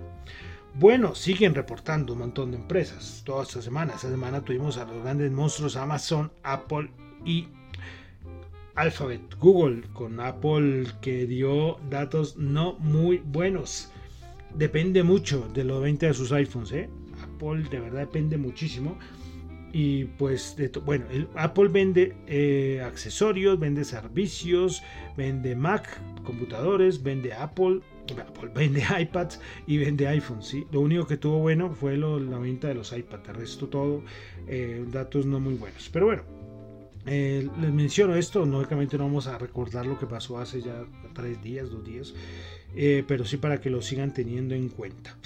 Bueno, 0.74 1.14
siguen 1.14 1.54
reportando 1.54 2.14
un 2.14 2.20
montón 2.20 2.50
de 2.50 2.56
empresas 2.56 3.22
toda 3.24 3.44
esta 3.44 3.62
semana. 3.62 3.94
Esta 3.94 4.10
semana 4.10 4.42
tuvimos 4.42 4.78
a 4.78 4.84
los 4.84 5.02
grandes 5.02 5.30
monstruos 5.30 5.76
Amazon, 5.76 6.32
Apple 6.42 6.90
y 7.24 7.48
Alphabet, 8.74 9.22
Google, 9.38 9.82
con 9.92 10.18
Apple 10.18 10.86
que 11.02 11.26
dio 11.26 11.78
datos 11.90 12.36
no 12.38 12.74
muy 12.78 13.18
buenos. 13.18 13.90
Depende 14.54 15.02
mucho 15.02 15.48
de 15.52 15.64
los 15.64 15.82
20 15.82 16.06
de 16.06 16.14
sus 16.14 16.32
iPhones, 16.32 16.72
¿eh? 16.72 16.90
De 17.42 17.80
verdad 17.80 18.00
depende 18.00 18.38
muchísimo. 18.38 18.96
Y 19.72 20.04
pues, 20.04 20.54
bueno, 20.84 21.06
Apple 21.34 21.68
vende 21.68 22.14
eh, 22.26 22.82
accesorios, 22.84 23.58
vende 23.58 23.84
servicios, 23.84 24.82
vende 25.16 25.56
Mac, 25.56 25.98
computadores, 26.24 27.02
vende 27.02 27.32
Apple, 27.32 27.80
Apple 28.20 28.50
vende 28.54 28.84
iPads 29.00 29.40
y 29.66 29.78
vende 29.78 30.06
iPhones. 30.06 30.46
¿sí? 30.46 30.66
Lo 30.70 30.80
único 30.80 31.06
que 31.06 31.16
tuvo 31.16 31.38
bueno 31.38 31.72
fue 31.72 31.96
la 31.96 32.38
venta 32.38 32.68
de 32.68 32.74
los 32.74 32.92
iPads. 32.92 33.30
El 33.30 33.34
resto 33.34 33.68
todo, 33.68 34.02
eh, 34.46 34.84
datos 34.92 35.24
no 35.24 35.40
muy 35.40 35.54
buenos. 35.54 35.88
Pero 35.90 36.06
bueno, 36.06 36.22
eh, 37.06 37.48
les 37.58 37.72
menciono 37.72 38.14
esto, 38.14 38.44
lógicamente 38.44 38.98
no 38.98 39.04
vamos 39.04 39.26
a 39.26 39.38
recordar 39.38 39.86
lo 39.86 39.98
que 39.98 40.06
pasó 40.06 40.38
hace 40.38 40.60
ya 40.60 40.84
tres 41.14 41.42
días, 41.42 41.70
dos 41.70 41.82
días, 41.82 42.14
pero 43.08 43.24
sí 43.24 43.38
para 43.38 43.60
que 43.60 43.70
lo 43.70 43.80
sigan 43.80 44.12
teniendo 44.12 44.54
en 44.54 44.68
cuenta. 44.68 45.16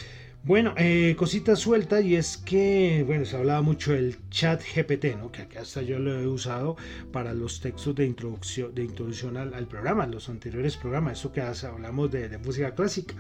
Bueno, 0.47 0.75
eh, 0.77 1.17
cosita 1.19 1.57
suelta 1.57 2.01
y 2.01 2.15
es 2.15 2.37
que, 2.37 3.03
bueno, 3.05 3.25
se 3.25 3.37
hablaba 3.37 3.63
mucho 3.63 3.95
del 3.95 4.17
chat 4.31 4.63
GPT, 4.63 5.17
¿no? 5.19 5.33
Que 5.33 5.43
acá 5.43 5.63
hasta 5.63 5.83
yo 5.83 5.99
lo 5.99 6.21
he 6.21 6.29
usado 6.29 6.77
para 7.11 7.35
los 7.35 7.61
textos 7.61 7.97
de 7.97 8.07
introducción, 8.07 8.73
de 8.73 8.85
introducción 8.85 9.37
al, 9.37 9.67
programa, 9.67 10.07
los 10.07 10.29
anteriores 10.29 10.77
programas, 10.77 11.19
eso 11.19 11.33
que 11.33 11.41
hace, 11.41 11.67
hablamos 11.67 12.13
de, 12.13 12.39
música 12.39 12.77
clásica. 12.77 13.17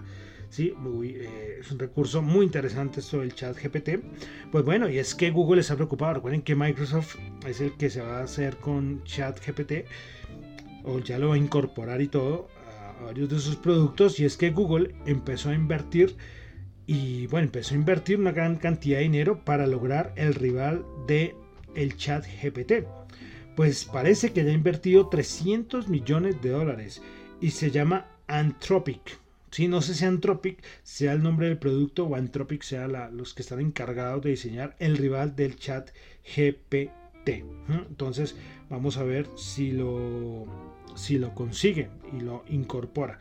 ¿sí? 0.51 0.73
Eh, 1.03 1.59
es 1.63 1.73
un 1.73 1.81
recurso 1.81 2.23
muy 2.23 2.47
interesante 2.47 3.01
esto 3.01 3.19
del 3.19 3.35
chat 3.35 3.61
GPT. 3.61 4.05
Pues 4.53 4.65
bueno, 4.65 4.89
y 4.89 4.99
es 4.99 5.13
que 5.17 5.33
Google 5.33 5.63
está 5.63 5.75
preocupado. 5.75 6.15
Recuerden 6.15 6.43
que 6.43 6.55
Microsoft 6.55 7.17
es 7.45 7.61
el 7.61 7.73
que 7.73 7.91
se 7.91 8.03
va 8.03 8.21
a 8.21 8.23
hacer 8.23 8.59
con 8.59 9.03
chat 9.03 9.45
GPT, 9.45 9.85
o 10.85 11.01
ya 11.01 11.19
lo 11.19 11.31
va 11.31 11.35
a 11.35 11.39
incorporar 11.39 12.01
y 12.01 12.07
todo 12.07 12.47
a 13.01 13.03
varios 13.03 13.29
de 13.29 13.41
sus 13.41 13.57
productos. 13.57 14.21
Y 14.21 14.25
es 14.27 14.37
que 14.37 14.51
Google 14.51 14.95
empezó 15.07 15.51
a 15.51 15.55
invertir 15.55 16.17
y 16.87 17.27
bueno, 17.27 17.47
empezó 17.47 17.75
a 17.75 17.79
invertir 17.79 18.19
una 18.19 18.33
gran 18.33 18.57
cantidad 18.57 18.99
de 18.99 19.05
dinero 19.05 19.45
para 19.45 19.67
lograr 19.67 20.13
el 20.17 20.35
rival 20.35 20.85
de 21.07 21.35
el 21.75 21.97
chat 21.97 22.25
GPT. 22.25 22.87
Pues 23.57 23.85
parece 23.87 24.33
que 24.33 24.45
ya 24.45 24.51
ha 24.51 24.55
invertido 24.55 25.09
300 25.09 25.89
millones 25.89 26.41
de 26.43 26.51
dólares 26.51 27.03
y 27.41 27.51
se 27.51 27.71
llama 27.71 28.07
Anthropic. 28.27 29.19
Sí, 29.51 29.69
no 29.69 29.81
sé 29.81 29.95
si 29.95 30.05
Anthropic 30.05 30.63
sea 30.83 31.13
el 31.13 31.23
nombre 31.23 31.49
del 31.49 31.59
producto 31.59 32.05
o 32.05 32.15
Anthropic 32.15 32.63
sea 32.63 32.87
los 32.89 33.33
que 33.33 33.43
están 33.43 33.61
encargados 33.61 34.23
de 34.23 34.31
diseñar 34.31 34.77
el 34.79 34.97
rival 34.97 35.35
del 35.35 35.57
chat 35.57 35.91
GPT. 36.37 36.91
Entonces 37.89 38.37
vamos 38.69 38.99
a 38.99 39.03
ver 39.03 39.29
si 39.37 39.73
lo, 39.73 40.47
si 40.95 41.19
lo 41.19 41.35
consigue 41.35 41.89
y 42.13 42.21
lo 42.21 42.45
incorpora. 42.49 43.19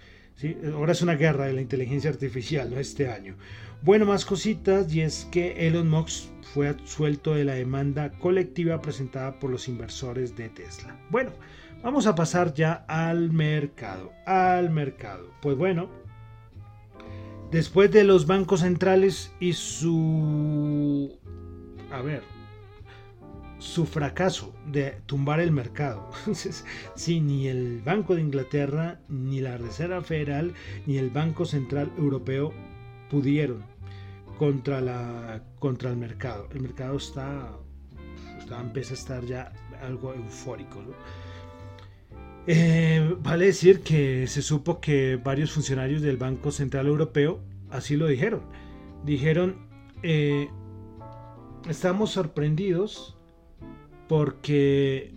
Ahora 0.73 0.91
es 0.91 1.01
una 1.01 1.15
guerra 1.15 1.45
de 1.45 1.53
la 1.53 1.61
inteligencia 1.61 2.09
artificial 2.09 2.69
¿no? 2.69 2.79
este 2.79 3.09
año. 3.09 3.35
Bueno, 3.81 4.05
más 4.05 4.25
cositas 4.25 4.93
y 4.93 5.01
es 5.01 5.27
que 5.31 5.67
Elon 5.67 5.89
Musk 5.89 6.25
fue 6.53 6.67
absuelto 6.67 7.35
de 7.35 7.45
la 7.45 7.53
demanda 7.53 8.11
colectiva 8.11 8.81
presentada 8.81 9.39
por 9.39 9.49
los 9.49 9.67
inversores 9.67 10.35
de 10.35 10.49
Tesla. 10.49 10.99
Bueno, 11.09 11.31
vamos 11.83 12.07
a 12.07 12.15
pasar 12.15 12.53
ya 12.53 12.85
al 12.87 13.31
mercado. 13.31 14.11
Al 14.25 14.71
mercado. 14.71 15.29
Pues 15.41 15.57
bueno, 15.57 15.89
después 17.51 17.91
de 17.91 18.03
los 18.03 18.27
bancos 18.27 18.61
centrales 18.61 19.31
y 19.39 19.53
su... 19.53 21.17
A 21.91 22.01
ver, 22.01 22.23
su 23.65 23.87
fracaso 23.87 24.53
de 24.71 24.91
tumbar 25.07 25.39
el 25.39 25.51
mercado. 25.51 26.11
sí, 26.95 27.19
ni 27.19 27.47
el 27.47 27.81
Banco 27.83 28.13
de 28.13 28.21
Inglaterra, 28.21 28.99
ni 29.09 29.41
la 29.41 29.57
Reserva 29.57 30.01
Federal, 30.03 30.53
ni 30.85 30.97
el 30.99 31.09
Banco 31.09 31.45
Central 31.45 31.91
Europeo 31.97 32.53
pudieron 33.09 33.63
contra, 34.37 34.81
la, 34.81 35.41
contra 35.57 35.89
el 35.89 35.97
mercado. 35.97 36.47
El 36.53 36.61
mercado 36.61 36.97
está, 36.97 37.57
está 38.37 38.61
empieza 38.61 38.93
a 38.93 38.97
estar 38.97 39.25
ya 39.25 39.51
algo 39.81 40.13
eufórico. 40.13 40.83
Eh, 42.45 43.15
vale 43.19 43.47
decir 43.47 43.81
que 43.81 44.27
se 44.27 44.43
supo 44.43 44.79
que 44.79 45.15
varios 45.15 45.51
funcionarios 45.51 46.03
del 46.03 46.17
Banco 46.17 46.51
Central 46.51 46.85
Europeo 46.85 47.41
así 47.71 47.95
lo 47.97 48.05
dijeron. 48.05 48.43
Dijeron, 49.03 49.67
eh, 50.03 50.49
estamos 51.67 52.11
sorprendidos 52.11 53.15
porque 54.07 55.11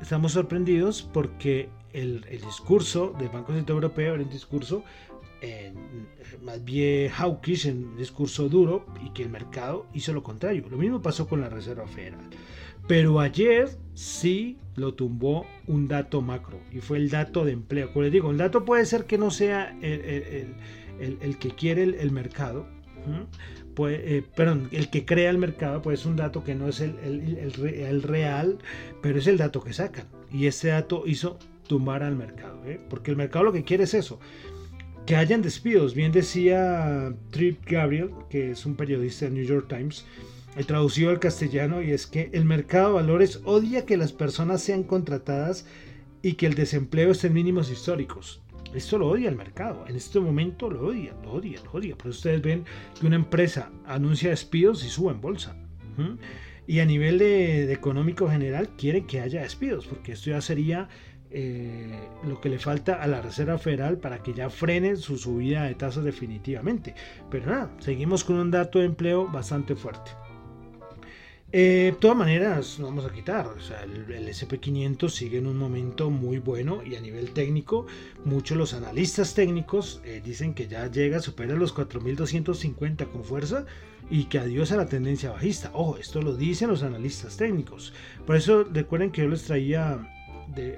estamos 0.00 0.32
sorprendidos 0.32 1.02
porque 1.02 1.68
el, 1.92 2.24
el, 2.28 2.40
discurso 2.40 3.14
del 3.18 3.28
Banco 3.28 3.52
Central 3.52 3.76
Europeo 3.76 4.14
era 4.14 4.22
un 4.22 4.30
discurso 4.30 4.84
más 6.42 6.64
bien 6.64 7.10
hawkish, 7.10 7.66
en 7.66 7.96
discurso 7.96 8.48
duro, 8.48 8.86
y 9.04 9.10
que 9.10 9.22
el 9.22 9.30
mercado 9.30 9.86
hizo 9.94 10.12
lo 10.12 10.22
contrario. 10.22 10.64
Lo 10.70 10.76
mismo 10.76 11.02
pasó 11.02 11.26
con 11.26 11.40
la 11.40 11.48
Reserva 11.48 11.86
Federal. 11.86 12.20
Pero 12.86 13.20
ayer 13.20 13.70
sí 13.94 14.58
lo 14.76 14.94
tumbó 14.94 15.46
un 15.66 15.88
dato 15.88 16.20
macro, 16.20 16.60
y 16.72 16.80
fue 16.80 16.98
el 16.98 17.10
dato 17.10 17.44
de 17.44 17.52
empleo. 17.52 17.92
Como 17.92 18.02
les 18.02 18.12
digo, 18.12 18.30
el 18.30 18.38
dato 18.38 18.64
puede 18.64 18.84
ser 18.86 19.06
que 19.06 19.18
no 19.18 19.30
sea 19.30 19.76
el, 19.80 20.54
el, 21.00 21.38
que 21.38 21.50
quiere 21.50 21.82
el, 21.82 22.10
mercado, 22.10 22.66
pues, 23.74 24.00
eh, 24.02 24.24
perdón, 24.34 24.68
el 24.72 24.90
que 24.90 25.04
crea 25.04 25.30
el 25.30 25.38
mercado, 25.38 25.82
pues 25.82 26.00
es 26.00 26.06
un 26.06 26.16
dato 26.16 26.44
que 26.44 26.54
no 26.54 26.68
es 26.68 26.80
el, 26.80 26.96
el, 27.02 28.02
real, 28.02 28.58
pero 29.02 29.18
es 29.18 29.26
el 29.26 29.36
dato 29.36 29.62
que 29.62 29.72
sacan. 29.72 30.06
Y 30.32 30.46
ese 30.46 30.68
dato 30.68 31.04
hizo 31.06 31.38
tumbar 31.66 32.02
al 32.02 32.16
mercado, 32.16 32.64
¿eh? 32.66 32.80
porque 32.88 33.10
el 33.10 33.16
mercado 33.16 33.44
lo 33.44 33.52
que 33.52 33.64
quiere 33.64 33.84
es 33.84 33.94
eso, 33.94 34.20
que 35.06 35.16
hayan 35.16 35.42
despidos. 35.42 35.94
Bien 35.94 36.12
decía 36.12 37.14
Trip 37.30 37.64
Gabriel, 37.66 38.10
que 38.30 38.52
es 38.52 38.64
un 38.66 38.76
periodista 38.76 39.26
del 39.26 39.34
New 39.34 39.44
York 39.44 39.66
Times, 39.68 40.04
he 40.56 40.64
traducido 40.64 41.10
al 41.10 41.20
castellano, 41.20 41.82
y 41.82 41.90
es 41.90 42.06
que 42.06 42.30
el 42.32 42.44
mercado 42.44 42.88
de 42.88 42.94
valores 42.94 43.40
odia 43.44 43.86
que 43.86 43.96
las 43.96 44.12
personas 44.12 44.62
sean 44.62 44.84
contratadas 44.84 45.66
y 46.22 46.34
que 46.34 46.46
el 46.46 46.54
desempleo 46.54 47.10
esté 47.10 47.26
en 47.26 47.34
mínimos 47.34 47.70
históricos. 47.70 48.43
Esto 48.72 48.98
lo 48.98 49.08
odia 49.08 49.28
el 49.28 49.36
mercado. 49.36 49.84
En 49.86 49.96
este 49.96 50.18
momento 50.20 50.70
lo 50.70 50.88
odia, 50.88 51.14
lo 51.22 51.32
odia, 51.32 51.60
lo 51.64 51.72
odia. 51.72 51.96
Por 51.96 52.08
eso 52.08 52.18
ustedes 52.18 52.42
ven 52.42 52.64
que 52.98 53.06
una 53.06 53.16
empresa 53.16 53.70
anuncia 53.86 54.30
despidos 54.30 54.84
y 54.84 54.88
sube 54.88 55.12
en 55.12 55.20
bolsa. 55.20 55.56
Y 56.66 56.80
a 56.80 56.84
nivel 56.84 57.18
de, 57.18 57.72
económico 57.72 58.28
general 58.28 58.70
quiere 58.76 59.06
que 59.06 59.20
haya 59.20 59.42
despidos, 59.42 59.86
porque 59.86 60.12
esto 60.12 60.30
ya 60.30 60.40
sería 60.40 60.88
eh, 61.30 62.08
lo 62.26 62.40
que 62.40 62.48
le 62.48 62.58
falta 62.58 63.02
a 63.02 63.06
la 63.06 63.20
Reserva 63.20 63.58
Federal 63.58 63.98
para 63.98 64.22
que 64.22 64.32
ya 64.34 64.50
frene 64.50 64.96
su 64.96 65.18
subida 65.18 65.64
de 65.64 65.74
tasas 65.74 66.04
definitivamente. 66.04 66.94
Pero 67.30 67.46
nada, 67.46 67.70
seguimos 67.78 68.24
con 68.24 68.36
un 68.36 68.50
dato 68.50 68.78
de 68.80 68.86
empleo 68.86 69.28
bastante 69.28 69.76
fuerte. 69.76 70.10
Eh, 71.56 71.92
de 71.92 71.98
todas 72.00 72.16
maneras, 72.16 72.80
no 72.80 72.86
vamos 72.86 73.04
a 73.04 73.12
quitar. 73.12 73.46
el, 73.84 74.28
SP500 74.28 75.08
sigue 75.08 75.38
en 75.38 75.46
un 75.46 75.56
momento 75.56 76.10
muy 76.10 76.38
bueno 76.40 76.82
y 76.82 76.96
a 76.96 77.00
nivel 77.00 77.30
técnico, 77.30 77.86
muchos 78.24 78.58
los 78.58 78.74
analistas 78.74 79.34
técnicos 79.34 80.00
eh, 80.04 80.20
dicen 80.24 80.52
que 80.54 80.66
ya 80.66 80.90
llega, 80.90 81.20
supera 81.20 81.54
los 81.54 81.72
4.250 81.72 83.08
con 83.08 83.22
fuerza 83.22 83.66
y 84.10 84.24
que 84.24 84.40
adiós 84.40 84.72
a 84.72 84.76
la 84.78 84.86
tendencia 84.86 85.30
bajista. 85.30 85.70
Ojo, 85.74 85.96
esto 85.96 86.20
lo 86.22 86.34
dicen 86.34 86.70
los 86.70 86.82
analistas 86.82 87.36
técnicos. 87.36 87.92
Por 88.26 88.34
eso 88.34 88.64
recuerden 88.64 89.12
que 89.12 89.22
yo 89.22 89.28
les 89.28 89.44
traía 89.44 90.10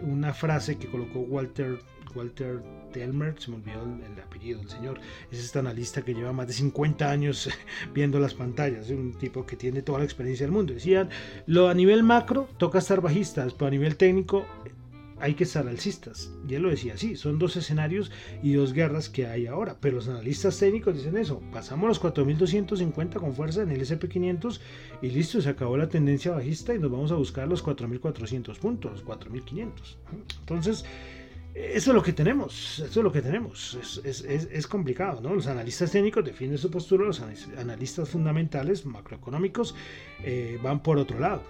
una 0.02 0.34
frase 0.34 0.76
que 0.76 0.88
colocó 0.88 1.20
Walter, 1.20 1.78
Walter 2.14 2.62
Delmer, 2.92 3.34
se 3.38 3.50
me 3.50 3.56
olvidó 3.56 3.82
el, 3.82 4.20
apellido 4.20 4.58
del 4.58 4.68
señor, 4.68 5.00
es 5.30 5.38
este 5.38 5.58
analista 5.58 6.02
que 6.02 6.14
lleva 6.14 6.32
más 6.32 6.46
de 6.46 6.52
50 6.52 7.10
años 7.10 7.50
viendo 7.94 8.18
las 8.18 8.34
pantallas, 8.34 8.90
un 8.90 9.12
tipo 9.14 9.44
que 9.46 9.56
tiene 9.56 9.82
toda 9.82 9.98
la 9.98 10.04
experiencia 10.04 10.46
del 10.46 10.52
mundo. 10.52 10.74
Decían, 10.74 11.10
lo 11.46 11.68
a 11.68 11.74
nivel 11.74 12.02
macro 12.02 12.48
toca 12.58 12.78
estar 12.78 13.00
bajistas, 13.00 13.52
pero 13.54 13.68
a 13.68 13.70
nivel 13.70 13.96
técnico 13.96 14.46
hay 15.18 15.34
que 15.34 15.44
estar 15.44 15.66
alcistas. 15.66 16.30
Y 16.48 16.54
él 16.54 16.62
lo 16.62 16.70
decía 16.70 16.94
así, 16.94 17.16
son 17.16 17.38
dos 17.38 17.56
escenarios 17.56 18.10
y 18.42 18.52
dos 18.52 18.72
guerras 18.72 19.08
que 19.08 19.26
hay 19.26 19.46
ahora. 19.46 19.76
Pero 19.80 19.96
los 19.96 20.08
analistas 20.08 20.58
técnicos 20.58 20.96
dicen 20.96 21.16
eso, 21.16 21.40
pasamos 21.52 21.88
los 21.88 22.02
4.250 22.02 23.14
con 23.14 23.34
fuerza 23.34 23.62
en 23.62 23.70
el 23.70 23.80
SP500 23.80 24.60
y 25.02 25.10
listo, 25.10 25.40
se 25.40 25.48
acabó 25.48 25.76
la 25.76 25.88
tendencia 25.88 26.32
bajista 26.32 26.74
y 26.74 26.78
nos 26.78 26.90
vamos 26.90 27.12
a 27.12 27.16
buscar 27.16 27.48
los 27.48 27.64
4.400 27.64 28.58
puntos, 28.58 28.92
los 28.92 29.04
4.500. 29.04 29.70
Entonces, 30.40 30.84
eso 31.56 31.90
es 31.90 31.94
lo 31.94 32.02
que 32.02 32.12
tenemos, 32.12 32.80
eso 32.80 33.00
es 33.00 33.04
lo 33.04 33.10
que 33.10 33.22
tenemos. 33.22 33.78
Es, 34.04 34.66
complicado, 34.66 35.22
¿no? 35.22 35.34
Los 35.34 35.46
analistas 35.46 35.90
técnicos 35.90 36.22
defienden 36.22 36.58
su 36.58 36.70
postura, 36.70 37.06
los 37.06 37.22
analistas 37.56 38.10
fundamentales, 38.10 38.84
macroeconómicos, 38.84 39.74
eh, 40.22 40.58
van 40.62 40.82
por 40.82 40.98
otro 40.98 41.18
lado. 41.18 41.42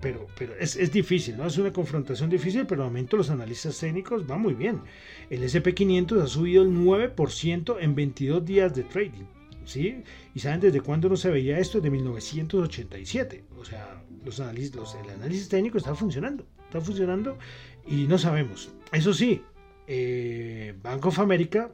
Pero, 0.00 0.26
pero 0.38 0.54
es, 0.58 0.92
difícil, 0.92 1.36
¿no? 1.36 1.46
Es 1.46 1.58
una 1.58 1.72
confrontación 1.72 2.30
difícil, 2.30 2.66
pero 2.66 2.82
de 2.82 2.88
momento 2.88 3.16
los 3.16 3.30
analistas 3.30 3.78
técnicos 3.78 4.26
van 4.26 4.40
muy 4.40 4.54
bien. 4.54 4.80
El 5.28 5.42
SP500 5.42 6.22
ha 6.22 6.26
subido 6.26 6.62
el 6.62 6.70
9% 6.70 7.76
en 7.80 7.94
22 7.94 8.44
días 8.44 8.74
de 8.74 8.84
trading. 8.84 9.24
¿Sí? 9.66 10.02
¿Y 10.34 10.40
saben 10.40 10.60
desde 10.60 10.82
cuándo 10.82 11.08
no 11.08 11.16
se 11.16 11.30
veía 11.30 11.58
esto? 11.58 11.80
De 11.80 11.90
1987. 11.90 13.44
O 13.58 13.64
sea, 13.64 14.02
los 14.24 14.38
analistas, 14.40 14.96
el 15.02 15.10
análisis 15.10 15.48
técnico 15.48 15.78
está 15.78 15.94
funcionando. 15.94 16.46
Está 16.66 16.80
funcionando 16.80 17.38
y 17.86 18.06
no 18.06 18.18
sabemos. 18.18 18.70
Eso 18.92 19.12
sí, 19.12 19.42
eh, 19.86 20.74
Bank 20.82 21.06
of 21.06 21.18
America 21.18 21.72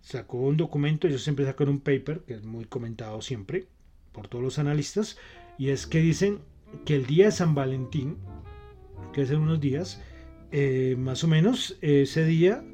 sacó 0.00 0.38
un 0.38 0.56
documento, 0.56 1.06
ellos 1.06 1.22
siempre 1.22 1.44
sacan 1.44 1.68
un 1.68 1.80
paper, 1.80 2.20
que 2.20 2.34
es 2.34 2.44
muy 2.44 2.64
comentado 2.64 3.20
siempre 3.22 3.66
por 4.12 4.28
todos 4.28 4.44
los 4.44 4.58
analistas, 4.58 5.18
y 5.58 5.70
es 5.70 5.86
que 5.86 6.00
dicen 6.00 6.40
que 6.84 6.94
el 6.96 7.06
día 7.06 7.26
de 7.26 7.32
San 7.32 7.54
Valentín, 7.54 8.18
que 9.12 9.22
es 9.22 9.30
en 9.30 9.40
unos 9.40 9.60
días, 9.60 10.00
eh, 10.52 10.94
más 10.98 11.24
o 11.24 11.28
menos 11.28 11.78
ese 11.80 12.24
día 12.24 12.64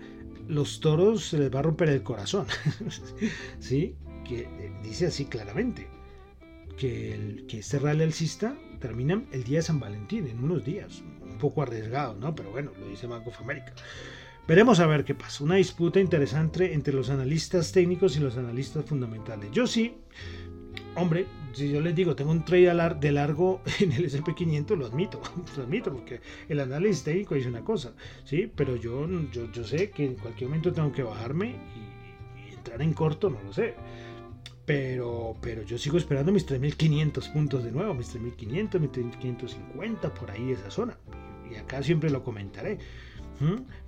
los 0.48 0.80
toros 0.80 1.24
se 1.24 1.38
les 1.38 1.54
va 1.54 1.61
a 1.61 1.62
romper 1.62 1.88
el 1.88 2.02
corazón. 2.02 2.46
¿Sí? 3.61 3.94
Que 4.24 4.40
eh, 4.40 4.72
dice 4.83 5.06
así 5.06 5.26
claramente. 5.26 5.88
Que, 6.76 7.44
que 7.46 7.59
este 7.59 7.78
rally 7.78 8.02
alcista 8.02 8.56
termina 8.80 9.22
el 9.33 9.44
día 9.44 9.59
de 9.59 9.62
San 9.62 9.80
Valentín, 9.80 10.26
en 10.26 10.42
unos 10.42 10.64
días 10.64 11.02
poco 11.40 11.62
arriesgado, 11.62 12.14
¿no? 12.14 12.35
Pero 12.35 12.53
bueno, 12.53 12.70
lo 12.79 12.87
dice 12.87 13.09
Bank 13.09 13.26
of 13.26 13.40
America. 13.40 13.72
Veremos 14.50 14.81
a 14.81 14.87
ver 14.87 15.05
qué 15.05 15.14
pasa. 15.14 15.44
Una 15.44 15.57
disputa 15.57 16.00
interesante 16.00 16.74
entre 16.74 16.92
los 16.92 17.09
analistas 17.11 17.70
técnicos 17.70 18.16
y 18.16 18.20
los 18.20 18.37
analistas 18.37 18.85
fundamentales. 18.85 19.50
Yo 19.53 19.66
sí, 19.66 19.94
hombre, 20.96 21.26
si 21.53 21.70
yo 21.70 21.81
les 21.81 21.94
digo, 21.94 22.16
tengo 22.16 22.33
un 22.33 22.44
trade 22.44 22.96
de 22.98 23.12
largo 23.12 23.61
en 23.81 23.92
el 23.92 24.11
SP500, 24.11 24.76
lo 24.76 24.87
admito, 24.87 25.20
lo 25.57 25.62
admito, 25.62 25.92
porque 25.92 26.20
el 26.48 26.61
análisis 26.61 27.05
técnico 27.05 27.35
dice 27.35 27.48
una 27.48 27.62
cosa, 27.62 27.92
¿sí? 28.24 28.50
Pero 28.55 28.76
yo, 28.76 29.07
yo, 29.31 29.50
yo 29.53 29.64
sé 29.64 29.90
que 29.90 30.07
en 30.07 30.14
cualquier 30.16 30.48
momento 30.48 30.72
tengo 30.72 30.90
que 30.92 31.03
bajarme 31.03 31.57
y, 31.76 32.53
entrar 32.53 32.83
en 32.83 32.92
corto, 32.92 33.31
no 33.31 33.40
lo 33.42 33.53
sé. 33.53 33.74
Pero, 34.66 35.37
pero 35.40 35.62
yo 35.62 35.79
sigo 35.79 35.96
esperando 35.96 36.31
mis 36.33 36.46
3.500 36.46 37.33
puntos 37.33 37.64
de 37.64 37.72
nuevo, 37.72 37.94
mis 37.94 38.14
3.500, 38.14 38.81
mis 38.81 38.90
3.550, 38.90 40.11
por 40.12 40.31
ahí 40.31 40.50
esa 40.50 40.70
zona 40.70 40.96
y 41.50 41.56
acá 41.56 41.82
siempre 41.82 42.10
lo 42.10 42.22
comentaré, 42.22 42.78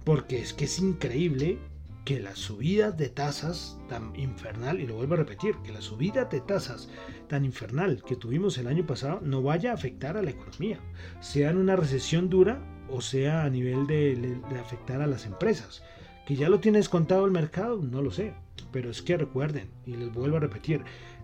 porque 0.05 0.41
es 0.41 0.55
que 0.55 0.65
es 0.65 0.79
increíble 0.79 1.59
que 2.05 2.19
la 2.19 2.35
subida 2.35 2.91
de 2.91 3.09
tasas 3.09 3.79
tan 3.89 4.15
infernal, 4.17 4.81
y 4.81 4.87
lo 4.87 4.97
vuelvo 4.97 5.15
a 5.15 5.19
repetir, 5.19 5.55
que 5.65 5.73
la 5.73 5.81
subida 5.81 6.25
de 6.25 6.41
tasas 6.41 6.89
tan 7.29 7.45
infernal 7.45 8.03
que 8.05 8.17
tuvimos 8.17 8.59
el 8.59 8.67
año 8.67 8.85
pasado 8.87 9.21
no 9.23 9.43
vaya 9.43 9.71
a 9.71 9.75
afectar 9.75 10.17
a 10.17 10.23
la 10.23 10.31
economía, 10.31 10.81
sea 11.21 11.51
en 11.51 11.59
una 11.59 11.77
recesión 11.77 12.29
dura 12.29 12.61
o 12.93 13.01
sea 13.01 13.45
a 13.45 13.51
nivel 13.51 13.87
de, 13.87 14.39
afectar 14.61 15.01
a 15.01 15.07
las 15.07 15.27
empresas. 15.27 15.83
Que 16.27 16.37
ya 16.37 16.49
lo 16.49 16.61
tiene 16.61 16.79
descontado 16.79 17.25
el 17.25 17.33
mercado, 17.33 17.81
no 17.83 18.03
lo 18.03 18.11
sé. 18.11 18.35
Pero 18.71 18.91
es 18.91 19.03
que 19.03 19.17
recuerden, 19.17 19.71
y 19.87 19.97
les 19.97 20.13
vuelvo 20.13 20.37
a 20.37 20.41
repetir, 20.41 20.83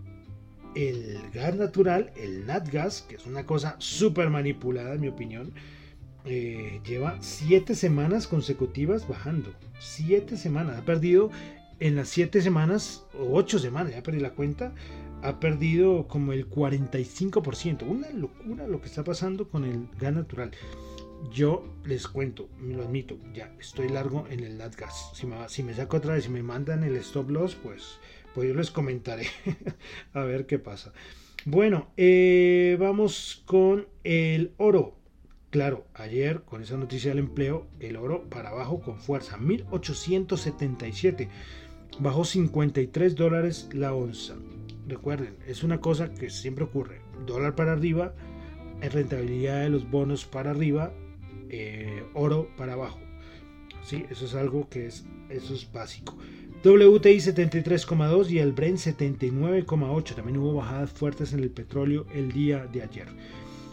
el 0.75 1.19
gas 1.33 1.55
natural, 1.55 2.12
el 2.15 2.45
NatGas, 2.45 3.03
que 3.03 3.15
es 3.15 3.25
una 3.25 3.45
cosa 3.45 3.75
súper 3.79 4.29
manipulada 4.29 4.93
en 4.93 5.01
mi 5.01 5.07
opinión, 5.07 5.53
eh, 6.25 6.79
lleva 6.86 7.17
7 7.21 7.75
semanas 7.75 8.27
consecutivas 8.27 9.07
bajando. 9.07 9.51
7 9.79 10.38
semanas. 10.38 10.77
Ha 10.77 10.86
perdido 10.86 11.29
en 11.79 11.95
las 11.95 12.09
7 12.09 12.41
semanas, 12.41 13.03
o 13.17 13.33
8 13.33 13.59
semanas, 13.59 13.93
ya 13.93 14.03
perdí 14.03 14.19
la 14.19 14.31
cuenta, 14.31 14.73
ha 15.21 15.39
perdido 15.39 16.07
como 16.07 16.33
el 16.33 16.49
45%. 16.49 17.83
Una 17.83 18.09
locura 18.12 18.67
lo 18.67 18.81
que 18.81 18.88
está 18.88 19.03
pasando 19.03 19.49
con 19.49 19.65
el 19.65 19.88
gas 19.99 20.13
natural. 20.13 20.51
Yo 21.31 21.65
les 21.86 22.07
cuento, 22.07 22.49
lo 22.62 22.83
admito, 22.83 23.17
ya 23.33 23.53
estoy 23.59 23.88
largo 23.88 24.27
en 24.29 24.41
el 24.41 24.57
NatGas. 24.57 25.12
Si 25.13 25.25
me, 25.25 25.47
si 25.47 25.63
me 25.63 25.73
saco 25.73 25.97
otra 25.97 26.15
vez 26.15 26.25
y 26.27 26.29
me 26.29 26.43
mandan 26.43 26.83
el 26.83 26.97
stop 26.97 27.29
loss, 27.29 27.55
pues, 27.55 27.99
pues 28.34 28.48
yo 28.48 28.56
les 28.56 28.72
comentaré 28.72 29.28
a 30.13 30.24
ver 30.24 30.46
qué 30.46 30.60
pasa. 30.60 30.93
Bueno, 31.46 31.89
eh, 31.98 32.78
vamos 32.80 33.43
con 33.46 33.88
el 34.04 34.54
oro. 34.58 34.96
Claro, 35.50 35.86
ayer 35.93 36.41
con 36.43 36.63
esa 36.63 36.78
noticia 36.78 37.12
del 37.12 37.19
empleo, 37.19 37.67
el 37.80 37.98
oro 37.98 38.28
para 38.30 38.50
abajo 38.50 38.82
con 38.82 38.98
fuerza, 38.98 39.38
1877, 39.38 41.30
bajó 42.00 42.26
53 42.26 43.15
dólares 43.15 43.69
la 43.74 43.93
onza. 43.93 44.36
Recuerden, 44.88 45.36
es 45.48 45.63
una 45.63 45.80
cosa 45.80 46.13
que 46.13 46.30
siempre 46.30 46.63
ocurre. 46.63 47.02
Dólar 47.28 47.56
para 47.56 47.74
arriba, 47.74 48.15
rentabilidad 48.82 49.62
de 49.62 49.69
los 49.69 49.89
bonos 49.89 50.26
para 50.26 50.52
arriba, 50.52 50.91
eh, 51.50 52.04
oro 52.13 52.50
para 52.58 52.74
abajo. 52.74 53.00
¿Sí? 53.84 54.06
Eso 54.10 54.26
es 54.26 54.36
algo 54.36 54.69
que 54.69 54.88
es, 54.88 55.06
eso 55.30 55.54
es 55.54 55.72
básico. 55.72 56.17
WTI 56.63 57.17
73,2 57.17 58.30
y 58.30 58.39
el 58.39 58.54
Brent 58.54 58.78
79,8. 58.78 60.15
También 60.15 60.38
hubo 60.38 60.56
bajadas 60.56 60.91
fuertes 60.91 61.34
en 61.34 61.39
el 61.39 61.50
petróleo 61.50 62.06
el 62.13 62.32
día 62.32 62.65
de 62.67 62.84
ayer. 62.84 63.08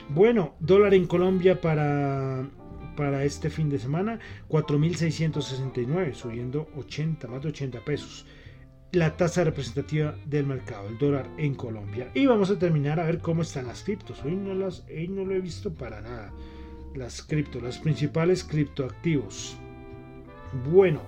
Bueno, 0.09 0.55
dólar 0.59 0.95
en 0.95 1.07
Colombia 1.07 1.61
para, 1.61 2.49
para 2.97 3.25
este 3.25 3.49
fin 3.49 3.71
de 3.71 3.79
semana, 3.79 4.19
4.669, 4.49 6.15
subiendo 6.15 6.69
80, 6.77 7.29
más 7.29 7.43
de 7.43 7.49
80 7.49 7.85
pesos 7.85 8.27
la 8.93 9.17
tasa 9.17 9.45
representativa 9.45 10.17
del 10.27 10.47
mercado, 10.47 10.89
el 10.89 10.99
dólar 10.99 11.29
en 11.39 11.55
Colombia. 11.55 12.11
Y 12.15 12.27
vamos 12.27 12.51
a 12.51 12.59
terminar 12.59 12.99
a 12.99 13.05
ver 13.05 13.19
cómo 13.19 13.43
están 13.43 13.67
las 13.67 13.85
criptos. 13.85 14.23
Hoy 14.25 14.35
no, 14.35 14.55
las, 14.55 14.85
hoy 14.89 15.09
no 15.09 15.25
lo 15.25 15.35
he 15.35 15.41
visto 15.41 15.73
para 15.73 16.01
nada. 16.01 16.33
Las 16.95 17.23
criptos, 17.23 17.63
los 17.63 17.79
principales 17.79 18.43
criptoactivos. 18.43 19.57
Bueno, 20.53 21.03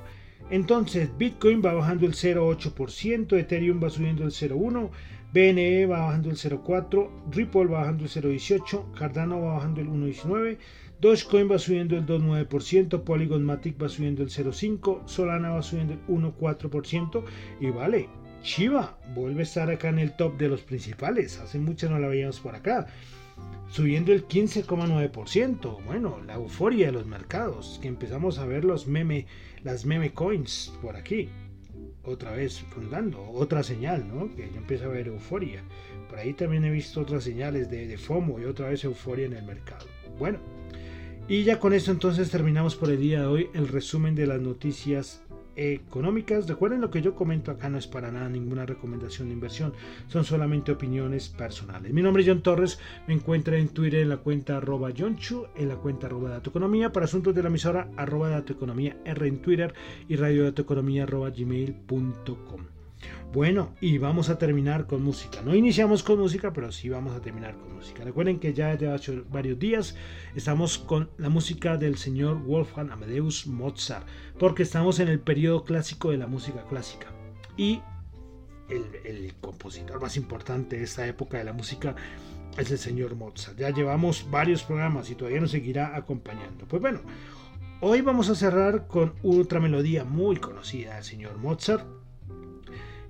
entonces 0.50 1.10
Bitcoin 1.16 1.62
va 1.64 1.72
bajando 1.72 2.06
el 2.06 2.12
0,8%, 2.12 3.38
Ethereum 3.38 3.82
va 3.82 3.90
subiendo 3.90 4.24
el 4.24 4.30
0,1%, 4.30 4.90
BNE 5.32 5.86
va 5.86 6.00
bajando 6.06 6.30
el 6.30 6.36
0,4%, 6.36 7.10
Ripple 7.30 7.64
va 7.66 7.80
bajando 7.80 8.04
el 8.04 8.10
0,18%, 8.10 8.92
Cardano 8.92 9.40
va 9.40 9.54
bajando 9.54 9.80
el 9.80 9.88
1,19%, 9.88 10.58
Dogecoin 11.00 11.50
va 11.50 11.58
subiendo 11.58 11.96
el 11.96 12.06
2,9%, 12.06 13.02
Polygon 13.02 13.44
Matic 13.44 13.82
va 13.82 13.88
subiendo 13.88 14.22
el 14.22 14.28
0,5%, 14.28 15.08
Solana 15.08 15.50
va 15.50 15.62
subiendo 15.62 15.94
el 15.94 16.06
1,4% 16.06 17.24
y 17.60 17.70
vale, 17.70 18.08
Shiba 18.44 18.98
vuelve 19.14 19.40
a 19.40 19.42
estar 19.44 19.70
acá 19.70 19.88
en 19.88 19.98
el 20.00 20.14
top 20.16 20.36
de 20.36 20.48
los 20.48 20.62
principales, 20.62 21.38
hace 21.40 21.58
mucho 21.58 21.88
no 21.88 21.98
la 21.98 22.08
veíamos 22.08 22.40
por 22.40 22.54
acá, 22.54 22.86
subiendo 23.70 24.12
el 24.12 24.28
15,9%, 24.28 25.84
bueno, 25.84 26.20
la 26.26 26.34
euforia 26.34 26.86
de 26.86 26.92
los 26.92 27.06
mercados, 27.06 27.78
que 27.80 27.88
empezamos 27.88 28.38
a 28.38 28.46
ver 28.46 28.64
los 28.64 28.86
meme, 28.86 29.26
las 29.64 29.86
meme 29.86 30.12
coins 30.12 30.72
por 30.82 30.96
aquí, 30.96 31.30
otra 32.04 32.32
vez 32.32 32.60
fundando, 32.60 33.22
otra 33.30 33.62
señal, 33.62 34.06
¿no? 34.08 34.34
Que 34.34 34.50
yo 34.50 34.58
empiezo 34.58 34.84
a 34.84 34.88
ver 34.88 35.08
euforia. 35.08 35.62
Por 36.08 36.18
ahí 36.18 36.34
también 36.34 36.64
he 36.64 36.70
visto 36.70 37.00
otras 37.00 37.24
señales 37.24 37.70
de, 37.70 37.86
de 37.86 37.96
FOMO 37.96 38.38
y 38.40 38.44
otra 38.44 38.68
vez 38.68 38.84
euforia 38.84 39.26
en 39.26 39.32
el 39.32 39.44
mercado. 39.44 39.86
Bueno, 40.18 40.38
y 41.28 41.44
ya 41.44 41.58
con 41.58 41.72
esto 41.72 41.90
entonces 41.90 42.30
terminamos 42.30 42.76
por 42.76 42.90
el 42.90 43.00
día 43.00 43.20
de 43.20 43.26
hoy 43.26 43.50
el 43.54 43.68
resumen 43.68 44.14
de 44.14 44.26
las 44.26 44.40
noticias 44.40 45.22
económicas. 45.56 46.48
Recuerden 46.48 46.80
lo 46.80 46.90
que 46.90 47.02
yo 47.02 47.14
comento 47.14 47.50
acá 47.50 47.68
no 47.68 47.78
es 47.78 47.86
para 47.86 48.10
nada 48.10 48.28
ninguna 48.28 48.66
recomendación 48.66 49.28
de 49.28 49.34
inversión, 49.34 49.72
son 50.08 50.24
solamente 50.24 50.72
opiniones 50.72 51.28
personales. 51.28 51.92
Mi 51.92 52.02
nombre 52.02 52.22
es 52.22 52.28
John 52.28 52.42
Torres, 52.42 52.78
me 53.06 53.14
encuentra 53.14 53.56
en 53.56 53.68
Twitter 53.68 54.00
en 54.00 54.08
la 54.08 54.18
cuenta 54.18 54.56
arroba 54.56 54.92
Chu, 54.92 55.46
en 55.54 55.68
la 55.68 55.76
cuenta 55.76 56.06
arroba 56.06 56.30
Datoeconomía, 56.30 56.92
para 56.92 57.04
asuntos 57.04 57.34
de 57.34 57.42
la 57.42 57.48
emisora 57.48 57.88
arroba 57.96 58.28
Datoeconomía 58.28 58.96
R 59.04 59.26
en 59.26 59.42
Twitter 59.42 59.74
y 60.08 60.16
radio 60.16 60.44
Datoeconomía 60.44 61.04
arroba 61.04 61.30
gmail.com. 61.30 62.81
Bueno, 63.32 63.74
y 63.80 63.96
vamos 63.96 64.28
a 64.28 64.36
terminar 64.36 64.86
con 64.86 65.02
música. 65.02 65.40
No 65.40 65.54
iniciamos 65.54 66.02
con 66.02 66.18
música, 66.18 66.52
pero 66.52 66.70
sí 66.70 66.90
vamos 66.90 67.16
a 67.16 67.20
terminar 67.22 67.56
con 67.56 67.74
música. 67.74 68.04
Recuerden 68.04 68.38
que 68.38 68.52
ya 68.52 68.76
desde 68.76 69.22
varios 69.30 69.58
días 69.58 69.96
estamos 70.34 70.76
con 70.76 71.08
la 71.16 71.30
música 71.30 71.78
del 71.78 71.96
señor 71.96 72.36
Wolfgang 72.42 72.92
Amadeus 72.92 73.46
Mozart, 73.46 74.06
porque 74.38 74.64
estamos 74.64 75.00
en 75.00 75.08
el 75.08 75.18
periodo 75.18 75.64
clásico 75.64 76.10
de 76.10 76.18
la 76.18 76.26
música 76.26 76.64
clásica. 76.68 77.06
Y 77.56 77.80
el, 78.68 78.84
el 79.04 79.34
compositor 79.40 79.98
más 79.98 80.18
importante 80.18 80.76
de 80.76 80.84
esta 80.84 81.06
época 81.06 81.38
de 81.38 81.44
la 81.44 81.54
música 81.54 81.96
es 82.58 82.70
el 82.70 82.78
señor 82.78 83.14
Mozart. 83.14 83.58
Ya 83.58 83.70
llevamos 83.70 84.26
varios 84.30 84.62
programas 84.62 85.08
y 85.08 85.14
todavía 85.14 85.40
nos 85.40 85.52
seguirá 85.52 85.96
acompañando. 85.96 86.66
Pues 86.68 86.82
bueno, 86.82 87.00
hoy 87.80 88.02
vamos 88.02 88.28
a 88.28 88.34
cerrar 88.34 88.86
con 88.88 89.14
otra 89.22 89.58
melodía 89.58 90.04
muy 90.04 90.36
conocida 90.36 90.96
del 90.96 91.04
señor 91.04 91.38
Mozart 91.38 92.01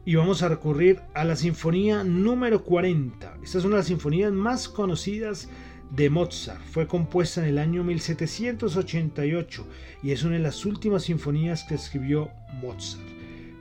y 0.04 0.16
vamos 0.16 0.42
a 0.42 0.48
recurrir 0.48 1.00
a 1.14 1.24
la 1.24 1.36
sinfonía 1.36 2.02
número 2.02 2.64
40. 2.64 3.38
Esta 3.42 3.58
es 3.58 3.64
una 3.64 3.76
de 3.76 3.80
las 3.80 3.86
sinfonías 3.86 4.32
más 4.32 4.68
conocidas 4.68 5.48
de 5.90 6.10
Mozart. 6.10 6.60
Fue 6.64 6.86
compuesta 6.86 7.42
en 7.42 7.48
el 7.48 7.58
año 7.58 7.84
1788 7.84 9.66
y 10.02 10.10
es 10.10 10.24
una 10.24 10.36
de 10.36 10.42
las 10.42 10.64
últimas 10.64 11.04
sinfonías 11.04 11.64
que 11.64 11.74
escribió 11.74 12.30
Mozart. 12.60 13.12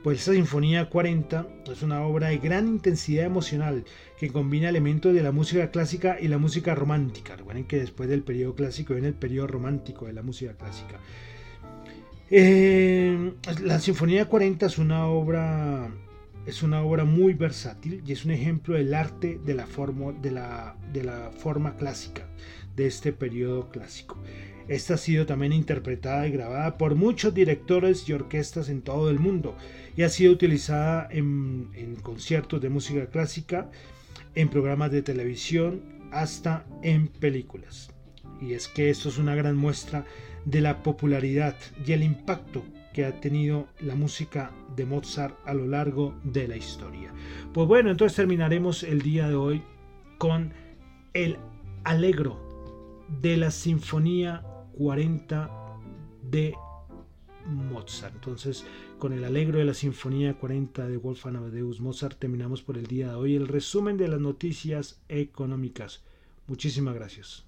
Pues 0.02 0.18
esta 0.18 0.32
Sinfonía 0.32 0.88
40 0.90 1.46
es 1.70 1.82
una 1.82 2.02
obra 2.02 2.28
de 2.28 2.38
gran 2.38 2.66
intensidad 2.66 3.24
emocional 3.24 3.84
que 4.18 4.32
combina 4.32 4.68
elementos 4.68 5.14
de 5.14 5.22
la 5.22 5.30
música 5.30 5.70
clásica 5.70 6.18
y 6.20 6.26
la 6.26 6.38
música 6.38 6.74
romántica. 6.74 7.36
Recuerden 7.36 7.66
que 7.66 7.78
después 7.78 8.08
del 8.08 8.24
periodo 8.24 8.56
clásico 8.56 8.94
viene 8.94 9.08
el 9.08 9.14
periodo 9.14 9.46
romántico 9.46 10.06
de 10.06 10.12
la 10.12 10.22
música 10.22 10.54
clásica. 10.54 10.98
Eh, 12.30 13.32
la 13.62 13.78
Sinfonía 13.78 14.24
40 14.24 14.66
es 14.66 14.78
una 14.78 15.06
obra 15.06 15.88
es 16.46 16.62
una 16.62 16.82
obra 16.82 17.04
muy 17.04 17.34
versátil 17.34 18.02
y 18.06 18.12
es 18.12 18.24
un 18.24 18.32
ejemplo 18.32 18.74
del 18.74 18.94
arte 18.94 19.40
de 19.44 19.54
la 19.54 19.66
forma, 19.66 21.76
clásica 21.76 22.26
de 22.76 22.86
este 22.86 23.12
periodo 23.12 23.70
clásico. 23.70 24.18
Esta 24.68 24.94
ha 24.94 24.98
sido 24.98 25.26
también 25.26 25.52
interpretada 25.52 26.26
y 26.26 26.32
grabada 26.32 26.78
por 26.78 26.94
muchos 26.94 27.34
directores 27.34 28.08
y 28.08 28.12
orquestas 28.12 28.68
en 28.68 28.82
todo 28.82 29.10
el 29.10 29.18
mundo 29.18 29.56
y 29.96 30.02
ha 30.02 30.08
sido 30.08 30.32
utilizada 30.32 31.08
en 31.10 31.96
conciertos 32.02 32.60
de 32.60 32.70
música 32.70 33.06
clásica, 33.06 33.70
en 34.34 34.48
programas 34.48 34.90
de 34.90 35.02
televisión, 35.02 35.82
hasta 36.10 36.64
en 36.82 37.08
películas. 37.08 37.90
Y 38.40 38.54
es 38.54 38.68
que 38.68 38.90
esto 38.90 39.08
es 39.08 39.18
una 39.18 39.34
gran 39.34 39.56
muestra 39.56 40.04
de 40.44 40.60
la 40.60 40.82
popularidad 40.82 41.56
y 41.86 41.92
el 41.92 42.02
impacto 42.02 42.64
que 42.92 43.04
ha 43.04 43.20
tenido 43.20 43.68
la 43.80 43.94
música 43.94 44.52
de 44.76 44.86
Mozart 44.86 45.36
a 45.46 45.54
lo 45.54 45.66
largo 45.66 46.14
de 46.24 46.48
la 46.48 46.56
historia. 46.56 47.12
Pues 47.52 47.66
bueno, 47.66 47.90
entonces 47.90 48.16
terminaremos 48.16 48.82
el 48.82 49.02
día 49.02 49.28
de 49.28 49.34
hoy 49.34 49.62
con 50.18 50.52
el 51.14 51.38
alegro 51.84 52.38
de 53.20 53.36
la 53.36 53.50
Sinfonía 53.50 54.42
40 54.76 55.50
de 56.30 56.54
Mozart. 57.46 58.14
Entonces, 58.14 58.64
con 58.98 59.12
el 59.12 59.24
alegro 59.24 59.58
de 59.58 59.64
la 59.64 59.74
Sinfonía 59.74 60.34
40 60.34 60.86
de 60.86 60.96
Wolfgang 60.96 61.36
Amadeus 61.36 61.80
Mozart 61.80 62.18
terminamos 62.18 62.62
por 62.62 62.78
el 62.78 62.86
día 62.86 63.08
de 63.08 63.14
hoy 63.14 63.34
el 63.34 63.48
resumen 63.48 63.96
de 63.96 64.08
las 64.08 64.20
noticias 64.20 65.02
económicas. 65.08 66.04
Muchísimas 66.46 66.94
gracias. 66.94 67.44